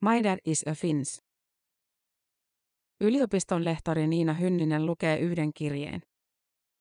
My 0.02 0.23
dad 0.23 0.39
is 0.45 0.63
a 0.67 0.73
Finns. 0.73 1.23
Yliopiston 3.02 3.65
lehtori 3.65 4.08
Niina 4.08 4.34
Hynninen 4.34 4.86
lukee 4.86 5.19
yhden 5.19 5.54
kirjeen. 5.54 6.02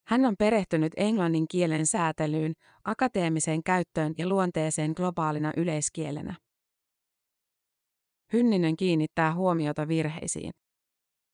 Hän 0.07 0.25
on 0.25 0.35
perehtynyt 0.39 0.93
englannin 0.97 1.47
kielen 1.47 1.85
säätelyyn, 1.85 2.53
akateemiseen 2.83 3.63
käyttöön 3.63 4.13
ja 4.17 4.27
luonteeseen 4.27 4.93
globaalina 4.97 5.51
yleiskielenä. 5.57 6.35
Hynninen 8.33 8.77
kiinnittää 8.77 9.33
huomiota 9.33 9.87
virheisiin. 9.87 10.51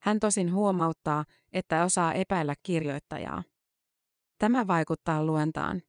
Hän 0.03 0.19
tosin 0.19 0.53
huomauttaa, 0.53 1.25
että 1.53 1.83
osaa 1.83 2.13
epäillä 2.13 2.55
kirjoittajaa. 2.63 3.43
Tämä 4.37 4.67
vaikuttaa 4.67 5.25
luentaan. 5.25 5.81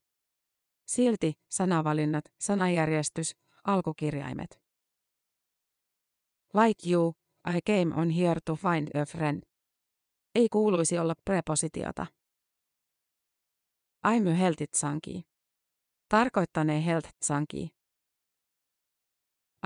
Silti 0.87 1.33
sanavalinnat, 1.51 2.25
sanajärjestys, 2.41 3.37
alkukirjaimet. 3.65 4.61
Like 6.55 6.91
you, 6.91 7.15
I 7.57 7.61
came 7.61 7.95
on 7.95 8.11
here 8.11 8.41
to 8.45 8.57
find 8.57 9.01
a 9.01 9.07
friend. 9.07 9.43
Ei 10.35 10.49
kuuluisi 10.49 10.99
olla 10.99 11.15
prepositiota. 11.25 12.07
I'm 14.07 14.29
a 14.31 14.35
heltitsanki. 14.35 15.23
Tarkoittanee 16.09 16.85
heltitsanki. 16.85 17.71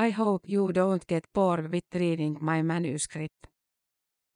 I 0.07 0.11
hope 0.11 0.49
you 0.53 0.69
don't 0.69 1.05
get 1.09 1.25
bored 1.35 1.73
with 1.73 1.87
reading 1.95 2.39
my 2.41 2.63
manuscript. 2.63 3.48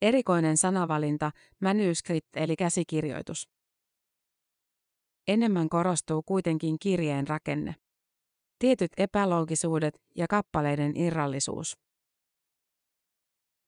Erikoinen 0.02 0.56
sanavalinta, 0.56 1.30
manuscript 1.60 2.36
eli 2.36 2.56
käsikirjoitus. 2.56 3.48
Enemmän 5.28 5.68
korostuu 5.68 6.22
kuitenkin 6.22 6.78
kirjeen 6.78 7.28
rakenne. 7.28 7.74
Tietyt 8.58 8.90
epäloogisuudet 8.96 9.94
ja 10.16 10.26
kappaleiden 10.28 10.96
irrallisuus. 10.96 11.78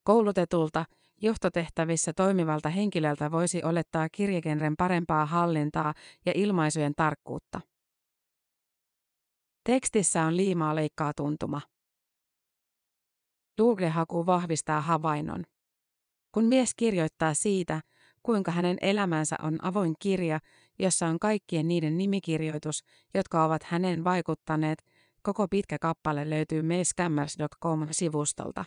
Koulutetulta, 0.03 0.85
johtotehtävissä 1.21 2.13
toimivalta 2.13 2.69
henkilöltä 2.69 3.31
voisi 3.31 3.63
olettaa 3.63 4.09
kirjegenren 4.09 4.75
parempaa 4.77 5.25
hallintaa 5.25 5.93
ja 6.25 6.31
ilmaisujen 6.35 6.93
tarkkuutta. 6.95 7.61
Tekstissä 9.63 10.23
on 10.23 10.37
liimaa 10.37 10.75
leikkaa 10.75 11.11
tuntuma. 11.15 11.61
Google-haku 13.57 14.25
vahvistaa 14.25 14.81
havainnon. 14.81 15.43
Kun 16.35 16.45
mies 16.45 16.75
kirjoittaa 16.75 17.33
siitä, 17.33 17.81
kuinka 18.23 18.51
hänen 18.51 18.77
elämänsä 18.81 19.35
on 19.41 19.57
avoin 19.61 19.93
kirja, 19.99 20.39
jossa 20.79 21.07
on 21.07 21.19
kaikkien 21.19 21.67
niiden 21.67 21.97
nimikirjoitus, 21.97 22.83
jotka 23.13 23.45
ovat 23.45 23.63
hänen 23.63 24.03
vaikuttaneet, 24.03 24.83
koko 25.21 25.47
pitkä 25.47 25.79
kappale 25.79 26.29
löytyy 26.29 26.61
meiscammers.com-sivustolta. 26.61 28.65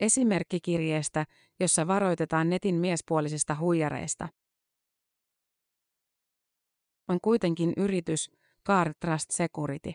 Esimerkki 0.00 0.60
kirjeestä, 0.60 1.24
jossa 1.60 1.86
varoitetaan 1.86 2.50
netin 2.50 2.74
miespuolisista 2.74 3.56
huijareista. 3.60 4.28
On 7.08 7.18
kuitenkin 7.22 7.72
yritys, 7.76 8.30
Car 8.66 8.94
Trust 9.00 9.30
Security. 9.30 9.92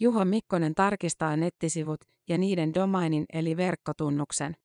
Juho 0.00 0.24
Mikkonen 0.24 0.74
tarkistaa 0.74 1.36
nettisivut 1.36 2.00
ja 2.28 2.38
niiden 2.38 2.74
domainin 2.74 3.24
eli 3.32 3.56
verkkotunnuksen. 3.56 4.56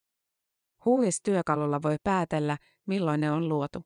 Huuis-työkalulla 0.86 1.82
voi 1.82 1.96
päätellä, 2.04 2.58
milloin 2.88 3.22
ne 3.22 3.32
on 3.32 3.50
luotu. 3.50 3.84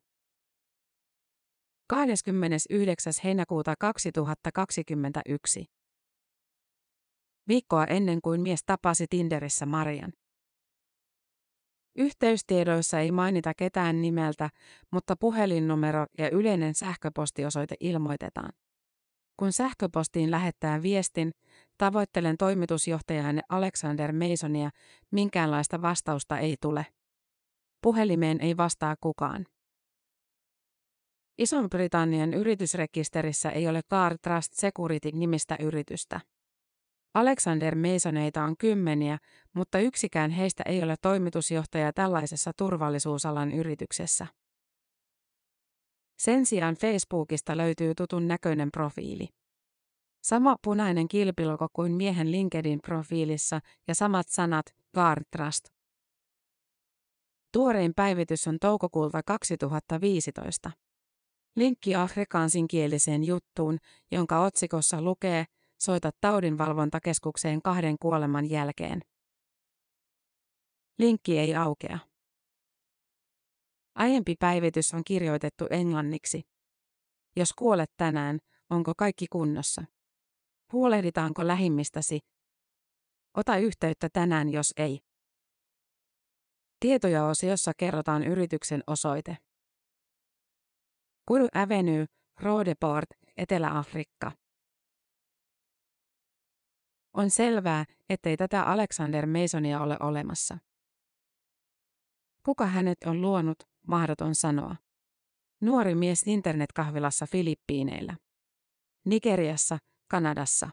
29. 1.90 3.14
heinäkuuta 3.24 3.74
2021. 3.80 5.66
Viikkoa 7.48 7.86
ennen 7.86 8.22
kuin 8.22 8.42
mies 8.42 8.64
tapasi 8.66 9.06
Tinderissä 9.10 9.66
Marian. 9.66 10.14
Yhteystiedoissa 11.96 13.00
ei 13.00 13.12
mainita 13.12 13.54
ketään 13.54 14.02
nimeltä, 14.02 14.50
mutta 14.92 15.16
puhelinnumero 15.16 16.06
ja 16.18 16.30
yleinen 16.30 16.76
sähköpostiosoite 16.76 17.76
ilmoitetaan. 17.80 18.54
Kun 19.38 19.52
sähköpostiin 19.52 20.32
lähettää 20.32 20.82
viestin, 20.82 21.32
tavoittelen 21.78 22.38
toimitusjohtajanne 22.38 23.41
Alexander 23.50 24.13
Masonia, 24.13 24.69
minkäänlaista 25.12 25.82
vastausta 25.82 26.38
ei 26.38 26.56
tule. 26.62 26.86
Puhelimeen 27.82 28.41
ei 28.41 28.58
vastaa 28.58 28.95
kukaan. 29.02 29.45
Ison-Britannian 31.38 32.34
yritysrekisterissä 32.34 33.50
ei 33.50 33.67
ole 33.67 33.82
Car 33.91 34.17
Trust 34.21 34.54
Security 34.54 35.12
nimistä 35.13 35.58
yritystä. 35.60 36.21
Alexander 37.13 37.76
Masoneita 37.76 38.43
on 38.43 38.58
kymmeniä, 38.58 39.17
mutta 39.54 39.80
yksikään 39.80 40.32
heistä 40.32 40.63
ei 40.65 40.84
ole 40.84 40.95
toimitusjohtaja 41.02 41.93
tällaisessa 41.93 42.52
turvallisuusalan 42.58 43.52
yrityksessä. 43.52 44.28
Sen 46.17 46.45
sijaan 46.45 46.75
Facebookista 46.75 47.58
löytyy 47.58 47.95
tutun 47.95 48.27
näköinen 48.27 48.71
profiili. 48.71 49.27
Sama 50.23 50.56
punainen 50.63 51.08
kilpilogo 51.08 51.67
kuin 51.73 51.91
miehen 51.91 52.27
LinkedIn-profiilissa 52.32 53.62
ja 53.88 53.95
samat 53.95 54.27
sanat 54.30 54.65
Guard 54.93 55.23
Trust. 55.32 55.65
Tuorein 57.53 57.93
päivitys 57.95 58.47
on 58.47 58.60
toukokuulta 58.60 59.23
2015. 59.23 60.71
Linkki 61.56 61.95
afrikaansinkieliseen 61.95 63.23
juttuun, 63.23 63.77
jonka 64.12 64.39
otsikossa 64.39 65.01
lukee 65.01 65.45
Soita 65.80 66.12
taudinvalvontakeskukseen 66.21 67.62
kahden 67.62 67.95
kuoleman 67.99 68.49
jälkeen. 68.49 69.01
Linkki 70.99 71.39
ei 71.39 71.56
aukea. 71.56 71.99
Aiempi 73.98 74.36
päivitys 74.40 74.94
on 74.94 75.02
kirjoitettu 75.04 75.66
englanniksi. 75.70 76.42
Jos 77.36 77.54
kuolet 77.54 77.92
tänään, 77.98 78.40
onko 78.70 78.94
kaikki 78.98 79.26
kunnossa? 79.32 79.84
Huolehditaanko 80.74 81.48
lähimmistäsi? 81.48 82.20
Ota 83.38 83.58
yhteyttä 83.58 84.10
tänään, 84.14 84.50
jos 84.50 84.74
ei. 84.78 85.00
Tietoja-osiossa 86.80 87.72
kerrotaan 87.78 88.24
yrityksen 88.24 88.84
osoite. 88.88 89.38
Kuru 91.26 91.48
Avenue, 91.54 92.06
Rodeport, 92.40 93.10
Etelä-Afrikka. 93.38 94.32
On 97.14 97.30
selvää, 97.30 97.86
ettei 98.10 98.38
tätä 98.38 98.64
Alexander 98.64 99.26
Masonia 99.26 99.82
ole 99.82 99.98
olemassa. 100.00 100.58
Kuka 102.46 102.66
hänet 102.66 102.98
on 103.06 103.22
luonut, 103.22 103.58
mahdoton 103.88 104.36
sanoa. 104.36 104.76
Nuori 105.62 105.95
mies 105.95 106.23
internetkahvilassa 106.26 107.28
Filippiineillä. 107.28 108.17
Nigeriassa, 109.06 109.78
Kanadassa. 110.08 110.69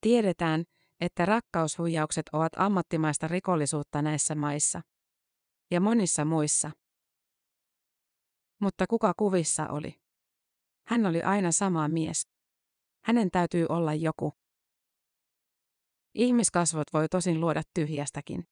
Tiedetään, 0.00 0.64
että 1.00 1.26
rakkaushuijaukset 1.26 2.28
ovat 2.32 2.52
ammattimaista 2.56 3.28
rikollisuutta 3.28 4.02
näissä 4.02 4.34
maissa. 4.34 4.80
Ja 5.70 5.80
monissa 5.80 6.24
muissa. 6.24 6.70
Mutta 8.60 8.86
kuka 8.86 9.14
kuvissa 9.16 9.68
oli? 9.68 9.94
Hän 10.86 11.06
oli 11.06 11.22
aina 11.22 11.52
sama 11.52 11.88
mies. 11.88 12.28
Hänen 13.04 13.30
täytyy 13.30 13.66
olla 13.68 13.94
joku. 13.94 14.32
Ihmiskasvot 16.14 16.92
voi 16.92 17.08
tosin 17.08 17.40
luoda 17.40 17.62
tyhjästäkin. 17.74 18.44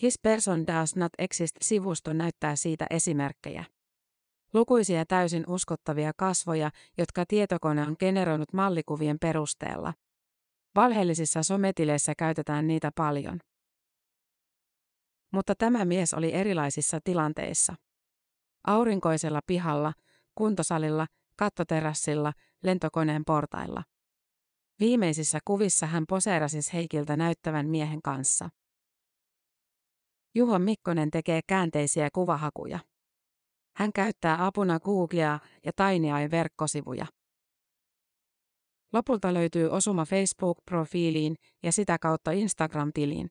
This 0.00 0.18
person 0.22 0.66
does 0.66 0.96
not 0.96 1.12
exist-sivusto 1.18 2.12
näyttää 2.12 2.56
siitä 2.56 2.86
esimerkkejä. 2.90 3.64
Lukuisia 4.54 5.06
täysin 5.06 5.44
uskottavia 5.48 6.12
kasvoja, 6.16 6.70
jotka 6.98 7.24
tietokone 7.28 7.82
on 7.82 7.96
generoinut 7.98 8.52
mallikuvien 8.52 9.18
perusteella. 9.20 9.94
Valheellisissa 10.74 11.42
sometileissä 11.42 12.14
käytetään 12.18 12.66
niitä 12.66 12.90
paljon. 12.94 13.40
Mutta 15.32 15.54
tämä 15.54 15.84
mies 15.84 16.14
oli 16.14 16.34
erilaisissa 16.34 16.98
tilanteissa. 17.04 17.74
Aurinkoisella 18.66 19.40
pihalla, 19.46 19.92
kuntosalilla, 20.34 21.06
kattoterassilla, 21.36 22.32
lentokoneen 22.62 23.22
portailla. 23.26 23.82
Viimeisissä 24.80 25.38
kuvissa 25.44 25.86
hän 25.86 26.04
poseerasi 26.08 26.58
Heikiltä 26.72 27.16
näyttävän 27.16 27.66
miehen 27.66 28.02
kanssa. 28.02 28.48
Juho 30.38 30.58
Mikkonen 30.58 31.10
tekee 31.10 31.40
käänteisiä 31.46 32.08
kuvahakuja. 32.12 32.78
Hän 33.76 33.92
käyttää 33.92 34.46
apuna 34.46 34.80
Googlea 34.80 35.38
ja 35.64 35.72
TinyEye-verkkosivuja. 35.72 37.06
Lopulta 38.92 39.34
löytyy 39.34 39.68
osuma 39.68 40.04
Facebook-profiiliin 40.04 41.34
ja 41.62 41.72
sitä 41.72 41.98
kautta 42.00 42.30
Instagram-tiliin. 42.30 43.28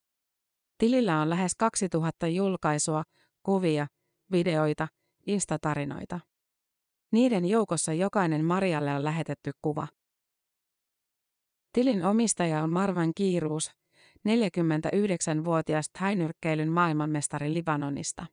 Tilillä 0.77 1.21
on 1.21 1.29
lähes 1.29 1.55
2000 1.55 2.27
julkaisua, 2.27 3.03
kuvia, 3.43 3.87
videoita, 4.31 4.87
instatarinoita. 5.27 6.19
Niiden 7.11 7.45
joukossa 7.45 7.93
jokainen 7.93 8.45
Marialle 8.45 8.95
on 8.95 9.03
lähetetty 9.03 9.51
kuva. 9.61 9.87
Tilin 11.73 12.05
omistaja 12.05 12.63
on 12.63 12.69
Marvan 12.69 13.11
Kiiruus, 13.15 13.71
49-vuotias 14.27 15.89
thainyrkkeilyn 15.89 16.71
maailmanmestari 16.71 17.53
Libanonista. 17.53 18.25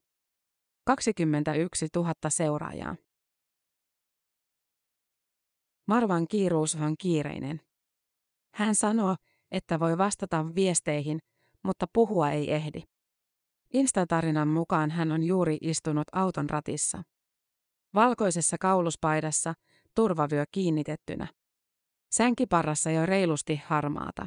21 0.85 1.87
000 1.97 2.13
seuraajaa. 2.29 2.97
Marvan 5.87 6.29
kiiruus 6.29 6.75
on 6.75 6.95
kiireinen. 6.99 7.61
Hän 8.55 8.75
sanoo, 8.75 9.17
että 9.51 9.81
voi 9.81 9.99
vastata 9.99 10.55
viesteihin, 10.55 11.19
mutta 11.63 11.87
puhua 11.93 12.31
ei 12.31 12.53
ehdi. 12.53 12.83
Instatarinan 13.73 14.49
mukaan 14.49 14.91
hän 14.91 15.13
on 15.13 15.23
juuri 15.23 15.59
istunut 15.61 16.09
auton 16.13 16.51
ratissa. 16.51 17.03
Valkoisessa 17.95 18.57
kauluspaidassa, 18.61 19.55
turvavyö 19.95 20.45
kiinnitettynä. 20.53 21.27
Sänkiparrassa 22.11 22.91
jo 22.91 23.07
reilusti 23.07 23.63
harmaata. 23.67 24.27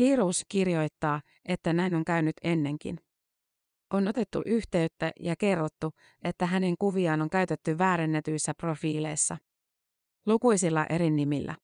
Kiirus 0.00 0.44
kirjoittaa, 0.48 1.20
että 1.44 1.72
näin 1.72 1.94
on 1.94 2.04
käynyt 2.04 2.36
ennenkin. 2.42 3.00
On 3.92 4.08
otettu 4.08 4.42
yhteyttä 4.46 5.12
ja 5.20 5.36
kerrottu, 5.36 5.90
että 6.24 6.46
hänen 6.46 6.74
kuviaan 6.78 7.22
on 7.22 7.30
käytetty 7.30 7.78
väärennetyissä 7.78 8.54
profiileissa. 8.54 9.36
Lukuisilla 10.26 10.86
eri 10.90 11.10
nimillä. 11.10 11.56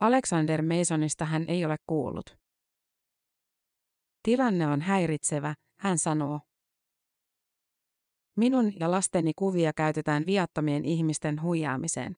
Alexander 0.00 0.62
Masonista 0.62 1.24
hän 1.24 1.44
ei 1.48 1.64
ole 1.64 1.76
kuullut. 1.86 2.36
Tilanne 4.22 4.66
on 4.66 4.80
häiritsevä, 4.80 5.54
hän 5.78 5.98
sanoo. 5.98 6.40
Minun 8.36 8.72
ja 8.80 8.90
lasteni 8.90 9.32
kuvia 9.36 9.72
käytetään 9.72 10.26
viattomien 10.26 10.84
ihmisten 10.84 11.42
huijaamiseen. 11.42 12.16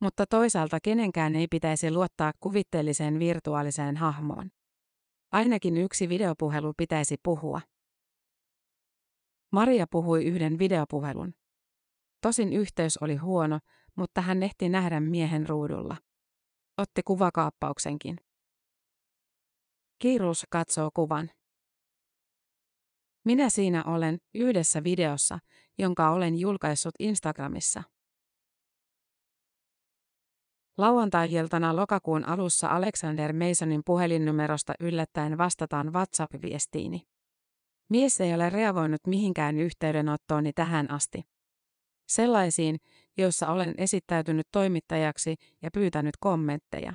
Mutta 0.00 0.26
toisaalta 0.26 0.78
kenenkään 0.82 1.34
ei 1.34 1.46
pitäisi 1.50 1.90
luottaa 1.90 2.32
kuvitteelliseen 2.40 3.18
virtuaaliseen 3.18 3.96
hahmoon. 3.96 4.50
Ainakin 5.32 5.76
yksi 5.76 6.08
videopuhelu 6.08 6.72
pitäisi 6.76 7.16
puhua. 7.22 7.60
Maria 9.52 9.86
puhui 9.90 10.24
yhden 10.24 10.58
videopuhelun. 10.58 11.34
Tosin 12.20 12.52
yhteys 12.52 12.96
oli 12.96 13.16
huono, 13.16 13.58
mutta 13.96 14.20
hän 14.20 14.42
ehti 14.42 14.68
nähdä 14.68 15.00
miehen 15.00 15.48
ruudulla. 15.48 15.96
Otti 16.78 17.02
kuvakaappauksenkin. 17.02 18.16
Kiirus 19.98 20.46
katsoo 20.50 20.90
kuvan. 20.94 21.30
Minä 23.24 23.50
siinä 23.50 23.84
olen 23.84 24.18
yhdessä 24.34 24.84
videossa, 24.84 25.38
jonka 25.78 26.10
olen 26.10 26.38
julkaissut 26.38 26.94
Instagramissa. 26.98 27.82
Lauantai-iltana 30.78 31.76
lokakuun 31.76 32.24
alussa 32.24 32.68
Alexander 32.68 33.32
Masonin 33.32 33.82
puhelinnumerosta 33.84 34.74
yllättäen 34.80 35.38
vastataan 35.38 35.92
WhatsApp-viestiini. 35.92 37.06
Mies 37.88 38.20
ei 38.20 38.34
ole 38.34 38.50
reagoinut 38.50 39.06
mihinkään 39.06 39.58
yhteydenottooni 39.58 40.52
tähän 40.52 40.90
asti. 40.90 41.22
Sellaisiin, 42.08 42.76
joissa 43.16 43.48
olen 43.48 43.74
esittäytynyt 43.78 44.46
toimittajaksi 44.52 45.36
ja 45.62 45.70
pyytänyt 45.70 46.14
kommentteja. 46.20 46.92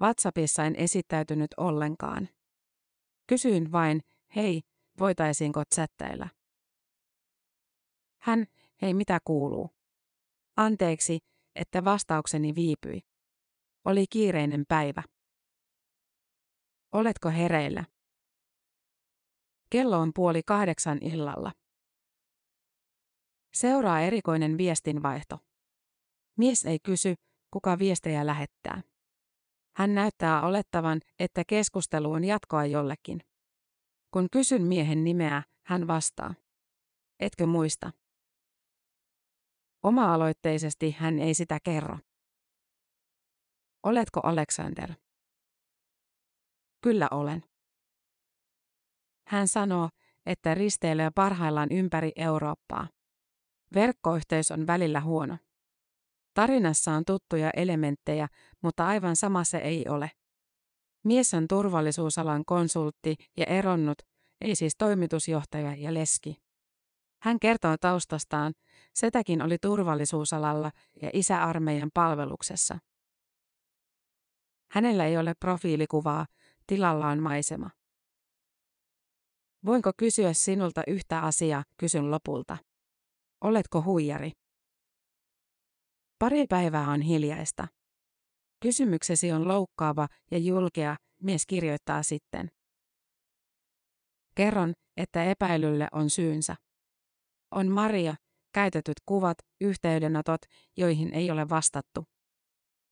WhatsAppissa 0.00 0.64
en 0.64 0.76
esittäytynyt 0.76 1.50
ollenkaan. 1.56 2.28
Kysyin 3.26 3.72
vain, 3.72 4.00
hei, 4.36 4.62
voitaisiinko 4.98 5.62
chattailla? 5.74 6.28
Hän, 8.20 8.46
hei 8.82 8.94
mitä 8.94 9.18
kuuluu? 9.24 9.70
Anteeksi, 10.56 11.18
että 11.56 11.84
vastaukseni 11.84 12.54
viipyi. 12.54 13.00
Oli 13.84 14.04
kiireinen 14.10 14.64
päivä. 14.68 15.02
Oletko 16.92 17.30
hereillä? 17.30 17.84
Kello 19.70 19.98
on 19.98 20.10
puoli 20.14 20.42
kahdeksan 20.42 20.98
illalla. 21.02 21.52
Seuraa 23.54 24.00
erikoinen 24.00 24.58
viestinvaihto. 24.58 25.38
Mies 26.38 26.64
ei 26.64 26.78
kysy, 26.82 27.14
kuka 27.50 27.78
viestejä 27.78 28.26
lähettää. 28.26 28.82
Hän 29.76 29.94
näyttää 29.94 30.42
olettavan, 30.42 31.00
että 31.18 31.42
keskustelu 31.46 32.12
on 32.12 32.24
jatkoa 32.24 32.64
jollekin. 32.64 33.20
Kun 34.10 34.28
kysyn 34.32 34.62
miehen 34.62 35.04
nimeä, 35.04 35.42
hän 35.66 35.86
vastaa. 35.86 36.34
Etkö 37.20 37.46
muista? 37.46 37.92
Oma-aloitteisesti 39.86 40.96
hän 40.98 41.18
ei 41.18 41.34
sitä 41.34 41.58
kerro. 41.64 41.98
Oletko 43.82 44.20
Alexander? 44.22 44.92
Kyllä 46.82 47.08
olen. 47.10 47.44
Hän 49.28 49.48
sanoo, 49.48 49.88
että 50.26 50.54
risteilee 50.54 51.10
parhaillaan 51.14 51.72
ympäri 51.72 52.12
Eurooppaa. 52.16 52.88
Verkkoyhteys 53.74 54.50
on 54.50 54.66
välillä 54.66 55.00
huono. 55.00 55.38
Tarinassa 56.34 56.92
on 56.92 57.04
tuttuja 57.04 57.50
elementtejä, 57.56 58.28
mutta 58.62 58.86
aivan 58.86 59.16
sama 59.16 59.44
se 59.44 59.58
ei 59.58 59.84
ole. 59.88 60.10
Mies 61.04 61.34
on 61.34 61.48
turvallisuusalan 61.48 62.44
konsultti 62.44 63.14
ja 63.36 63.44
eronnut, 63.44 63.98
ei 64.40 64.56
siis 64.56 64.76
toimitusjohtaja 64.78 65.74
ja 65.74 65.94
leski. 65.94 66.45
Hän 67.26 67.40
kertoo 67.40 67.76
taustastaan, 67.80 68.52
setäkin 68.94 69.42
oli 69.42 69.58
turvallisuusalalla 69.58 70.70
ja 71.02 71.10
isä 71.12 71.42
armeijan 71.42 71.90
palveluksessa. 71.94 72.78
Hänellä 74.70 75.06
ei 75.06 75.18
ole 75.18 75.34
profiilikuvaa, 75.40 76.26
tilalla 76.66 77.08
on 77.08 77.22
maisema. 77.22 77.70
Voinko 79.64 79.90
kysyä 79.96 80.32
sinulta 80.32 80.82
yhtä 80.86 81.20
asiaa, 81.20 81.64
kysyn 81.76 82.10
lopulta. 82.10 82.56
Oletko 83.40 83.82
huijari? 83.82 84.32
Pari 86.18 86.46
päivää 86.46 86.90
on 86.90 87.00
hiljaista. 87.00 87.68
Kysymyksesi 88.62 89.32
on 89.32 89.48
loukkaava 89.48 90.08
ja 90.30 90.38
julkea, 90.38 90.96
mies 91.22 91.46
kirjoittaa 91.46 92.02
sitten. 92.02 92.48
Kerron, 94.34 94.72
että 94.96 95.24
epäilylle 95.24 95.88
on 95.92 96.10
syynsä. 96.10 96.65
On 97.56 97.70
Maria, 97.70 98.14
käytetyt 98.52 98.96
kuvat, 99.06 99.38
yhteydenotot, 99.60 100.40
joihin 100.76 101.14
ei 101.14 101.30
ole 101.30 101.48
vastattu. 101.48 102.04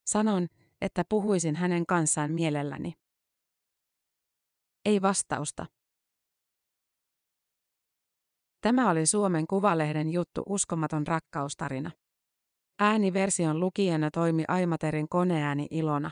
Sanon, 0.06 0.48
että 0.80 1.04
puhuisin 1.08 1.56
hänen 1.56 1.86
kanssaan 1.86 2.32
mielelläni. 2.32 2.94
Ei 4.84 5.02
vastausta. 5.02 5.66
Tämä 8.60 8.90
oli 8.90 9.06
Suomen 9.06 9.46
Kuvalehden 9.46 10.10
juttu 10.12 10.42
Uskomaton 10.48 11.06
rakkaustarina. 11.06 11.90
Ääniversion 12.78 13.60
lukijana 13.60 14.10
toimi 14.10 14.44
Aimaterin 14.48 15.08
koneääni 15.08 15.66
Ilona. 15.70 16.10